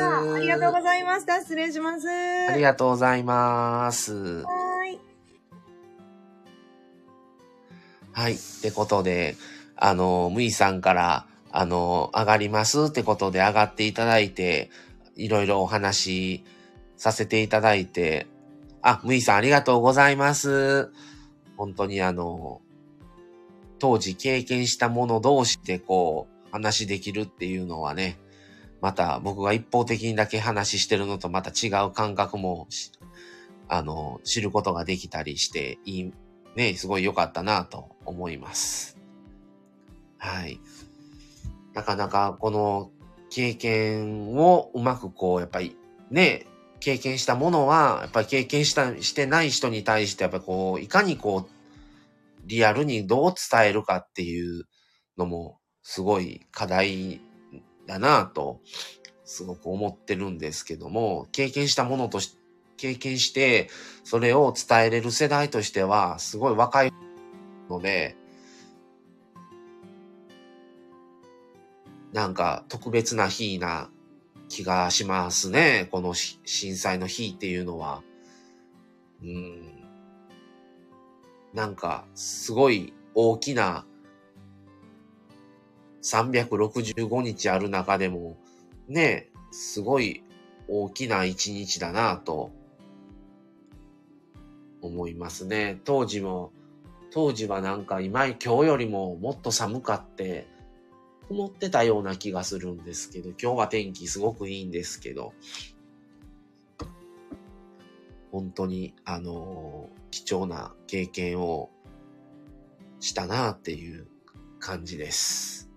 [0.48, 1.40] がとうございました。
[1.42, 2.08] 失礼します。
[2.08, 4.44] ありがとうございます。
[4.44, 5.00] はい。
[8.14, 8.34] はい。
[8.34, 9.36] ってことで、
[9.76, 14.70] あの、むいさんから、あの、上がりますってことで上がっていただいて、
[15.16, 16.44] いろいろお話し
[16.98, 18.28] させていただいて、
[18.82, 20.92] あ、むいさんありがとうございます。
[21.58, 22.62] 本当にあの、
[23.80, 28.18] 当時経験したもの同士でこう、話できるっていうのはね、
[28.82, 32.68] また僕が一方的にだけ話してるのとまた違う感覚も、
[33.68, 36.14] あの、知ることができたりして、いい、
[36.56, 38.98] ね、すごい良かったなと思います。
[40.18, 40.60] はい。
[41.74, 42.92] なかなかこの
[43.36, 45.76] 経験をうまくこう、やっぱり
[46.10, 46.46] ね、
[46.80, 51.50] 経験したものは、やっぱり経験した、してない人に対して、やっぱこう、いかにこう、
[52.46, 54.64] リアルにどう伝えるかっていう
[55.18, 57.20] のも、すごい課題
[57.86, 58.62] だなと、
[59.26, 62.38] すごく思ってるんですけども、経験したものとし、
[62.78, 63.70] 経験して、
[64.06, 66.94] それを伝えれる世代としては、すごい若い
[67.70, 68.16] ので、
[72.16, 73.90] なんか特別な日な
[74.48, 75.90] 気がしますね。
[75.92, 78.04] この震災の日っていうのは。
[79.22, 79.84] うん。
[81.54, 83.86] なんか、すごい大きな
[86.04, 88.38] 365日ある中でも、
[88.88, 90.24] ね、すごい
[90.70, 92.54] 大きな一日だなと
[94.82, 95.82] 思いますね。
[95.84, 96.54] 当時も、
[97.12, 100.55] 当時はなんか今、今日よりももっと寒かって、
[101.30, 105.34] 思ってたような気がするんですけど、今日は天気すごくいいんですけど、
[108.32, 111.70] 本当に、あの貴重な経験を
[113.00, 114.08] したなっていう
[114.60, 115.70] 感じです。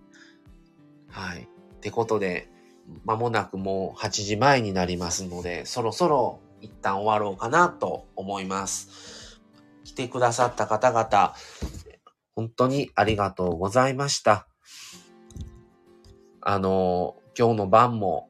[1.07, 1.43] はい。
[1.43, 2.49] ってことで、
[3.05, 9.39] 間もなくもう8時前になりますので、そろそろ一旦終わろうかなと思います。
[9.85, 11.33] 来てくださった方々、
[12.35, 14.48] 本当にありがとうございました。
[16.41, 18.29] あの、今日の晩も、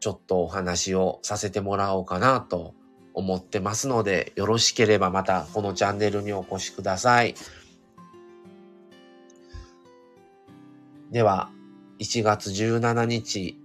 [0.00, 2.74] ちょっとお話をさせてもらおうかなと
[3.14, 7.34] 思ってますので、よろしければまたこのチャンネルにお越しください。
[11.10, 11.50] では、
[12.00, 13.56] 1月17日、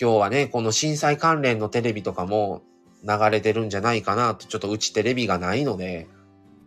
[0.00, 2.62] 今日はね、この震災関連のテレビとかも
[3.06, 6.08] 流れてるんじゃないかなと、ちょっとうちテレビがないので、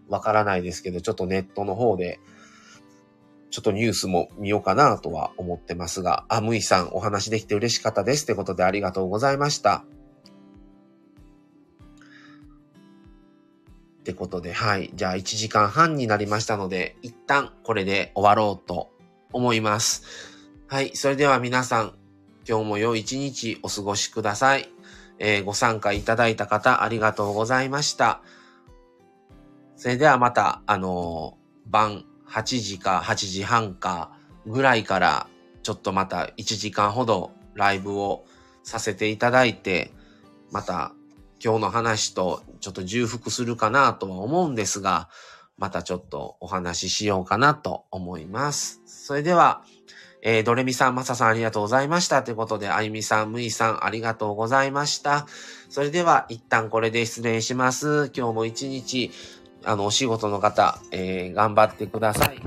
[0.08, 2.20] わからないですけど、ちょっとネットの方で、
[3.50, 9.86] ちょっとニュースも見ようかなとは思ってますが、あ、むいさんお話できて嬉しかったですってことでありがとうございました。
[14.00, 14.92] ってことで、はい。
[14.94, 18.90] じゃあ1時間半になりましたので、一旦これで終わろうと
[19.34, 20.04] 思います。
[20.68, 20.96] はい。
[20.96, 21.94] それでは皆さん、
[22.48, 24.70] 今日も良い一日お過ごしください。
[25.20, 28.22] えーご参加いただいた方ありがとうございました。
[29.76, 34.12] それではまた、あのー晩8時か8時半か
[34.46, 35.28] ぐらいから、
[35.64, 38.26] ちょっとまた1時間ほどライブを
[38.64, 39.92] させていただいて、
[40.52, 40.94] また
[41.44, 45.10] 今日の話とちょっと重複するかなとは思うんですが、
[45.58, 48.82] またちょっとお話ししようかなと思います。
[48.86, 49.64] それでは、
[50.22, 52.24] えードレミさん、マサさんありがとうございました。
[52.24, 55.28] ということで、あゆみさん、むいさんありがとうございました。
[55.70, 58.12] それでは、一旦これで失礼します。
[58.16, 59.12] 今日も一日、
[59.68, 62.40] あの、お仕事の方、えー頑張ってください。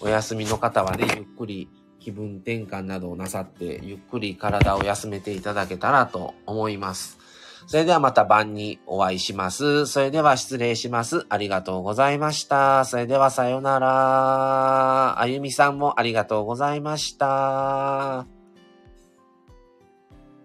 [0.00, 1.68] お休みの方はね、ゆっくり
[2.00, 7.18] 気分転換などをなさって、ゆっくり体を休めていただけたらと思います。
[7.66, 9.86] それではまた晩にお会いします。
[9.86, 11.26] それでは失礼します。
[11.28, 12.84] ありがとうございました。
[12.84, 15.20] それではさようなら。
[15.20, 18.43] あゆみさんもありがとうございました。